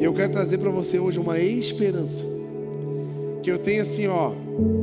Eu 0.00 0.14
quero 0.14 0.30
trazer 0.30 0.58
para 0.58 0.70
você 0.70 0.98
hoje 0.98 1.18
uma 1.18 1.38
esperança. 1.40 2.24
Que 3.42 3.50
eu 3.50 3.58
tenho 3.58 3.82
assim, 3.82 4.06
ó, 4.06 4.32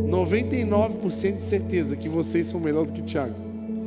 99% 0.07 1.37
de 1.37 1.41
certeza 1.41 1.95
que 1.95 2.09
vocês 2.09 2.47
são 2.47 2.59
melhor 2.59 2.85
do 2.85 2.91
que 2.91 3.01
Tiago. 3.01 3.35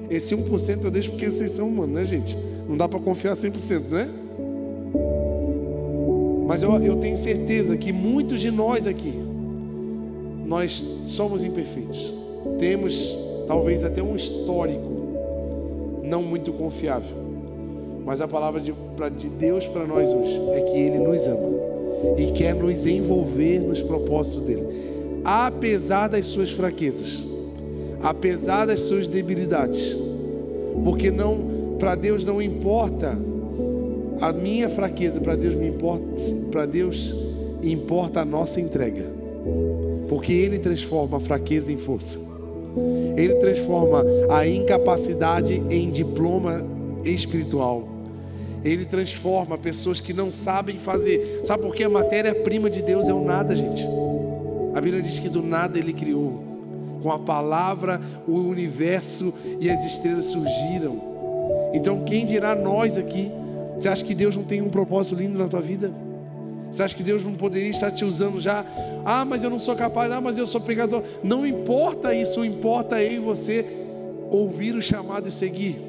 Esse 0.08 0.34
1% 0.34 0.84
eu 0.84 0.90
deixo 0.90 1.10
porque 1.10 1.30
vocês 1.30 1.52
são 1.52 1.68
humanos, 1.68 1.94
né, 1.94 2.04
gente? 2.04 2.36
Não 2.66 2.76
dá 2.76 2.88
para 2.88 2.98
confiar 2.98 3.34
100%, 3.34 3.90
né? 3.90 4.08
Mas 6.46 6.62
eu, 6.62 6.72
eu 6.82 6.96
tenho 6.96 7.16
certeza 7.16 7.76
que 7.76 7.92
muitos 7.92 8.40
de 8.40 8.50
nós 8.50 8.86
aqui, 8.86 9.12
nós 10.46 10.84
somos 11.04 11.44
imperfeitos. 11.44 12.14
Temos 12.58 13.14
talvez 13.46 13.84
até 13.84 14.02
um 14.02 14.16
histórico 14.16 14.98
não 16.02 16.22
muito 16.22 16.54
confiável. 16.54 17.27
Mas 18.08 18.22
a 18.22 18.26
palavra 18.26 18.58
de, 18.58 18.72
pra, 18.96 19.10
de 19.10 19.28
Deus 19.28 19.66
para 19.66 19.86
nós 19.86 20.10
hoje 20.14 20.40
é 20.52 20.62
que 20.62 20.78
Ele 20.78 20.98
nos 20.98 21.26
ama 21.26 21.46
e 22.16 22.32
quer 22.32 22.54
nos 22.54 22.86
envolver 22.86 23.58
nos 23.58 23.82
propósitos 23.82 24.46
dele, 24.46 24.66
apesar 25.22 26.08
das 26.08 26.24
suas 26.24 26.50
fraquezas, 26.50 27.28
apesar 28.00 28.64
das 28.64 28.80
suas 28.80 29.06
debilidades, 29.06 29.98
porque 30.82 31.10
não 31.10 31.76
para 31.78 31.94
Deus 31.94 32.24
não 32.24 32.40
importa 32.40 33.14
a 34.22 34.32
minha 34.32 34.70
fraqueza, 34.70 35.20
para 35.20 35.36
Deus 35.36 35.54
me 35.54 35.68
importa, 35.68 36.02
para 36.50 36.64
Deus 36.64 37.14
importa 37.62 38.22
a 38.22 38.24
nossa 38.24 38.58
entrega, 38.58 39.04
porque 40.08 40.32
Ele 40.32 40.58
transforma 40.58 41.18
a 41.18 41.20
fraqueza 41.20 41.70
em 41.70 41.76
força. 41.76 42.18
Ele 43.18 43.34
transforma 43.34 44.02
a 44.30 44.46
incapacidade 44.46 45.62
em 45.68 45.90
diploma 45.90 46.64
espiritual. 47.04 47.97
Ele 48.64 48.84
transforma 48.84 49.56
pessoas 49.56 50.00
que 50.00 50.12
não 50.12 50.32
sabem 50.32 50.78
fazer. 50.78 51.40
Sabe 51.44 51.62
por 51.62 51.74
que 51.74 51.84
a 51.84 51.88
matéria-prima 51.88 52.68
de 52.68 52.82
Deus 52.82 53.08
é 53.08 53.12
o 53.12 53.24
nada, 53.24 53.54
gente? 53.54 53.86
A 54.74 54.80
Bíblia 54.80 55.02
diz 55.02 55.18
que 55.18 55.28
do 55.28 55.42
nada 55.42 55.78
ele 55.78 55.92
criou. 55.92 56.42
Com 57.02 57.12
a 57.12 57.18
palavra, 57.18 58.00
o 58.26 58.32
universo 58.32 59.32
e 59.60 59.70
as 59.70 59.84
estrelas 59.84 60.26
surgiram. 60.26 61.00
Então, 61.72 62.04
quem 62.04 62.26
dirá 62.26 62.54
nós 62.54 62.96
aqui? 62.96 63.30
Você 63.78 63.88
acha 63.88 64.04
que 64.04 64.14
Deus 64.14 64.36
não 64.36 64.42
tem 64.42 64.60
um 64.60 64.68
propósito 64.68 65.16
lindo 65.16 65.38
na 65.38 65.46
tua 65.46 65.60
vida? 65.60 65.92
Você 66.70 66.82
acha 66.82 66.94
que 66.94 67.02
Deus 67.02 67.24
não 67.24 67.34
poderia 67.34 67.70
estar 67.70 67.90
te 67.90 68.04
usando 68.04 68.40
já? 68.40 68.64
Ah, 69.04 69.24
mas 69.24 69.42
eu 69.42 69.50
não 69.50 69.58
sou 69.58 69.74
capaz. 69.74 70.10
Ah, 70.12 70.20
mas 70.20 70.36
eu 70.36 70.46
sou 70.46 70.60
pecador. 70.60 71.02
Não 71.22 71.46
importa 71.46 72.14
isso, 72.14 72.44
importa 72.44 73.02
eu 73.02 73.12
e 73.12 73.18
você 73.18 73.64
ouvir 74.30 74.74
o 74.74 74.82
chamado 74.82 75.28
e 75.28 75.30
seguir. 75.30 75.87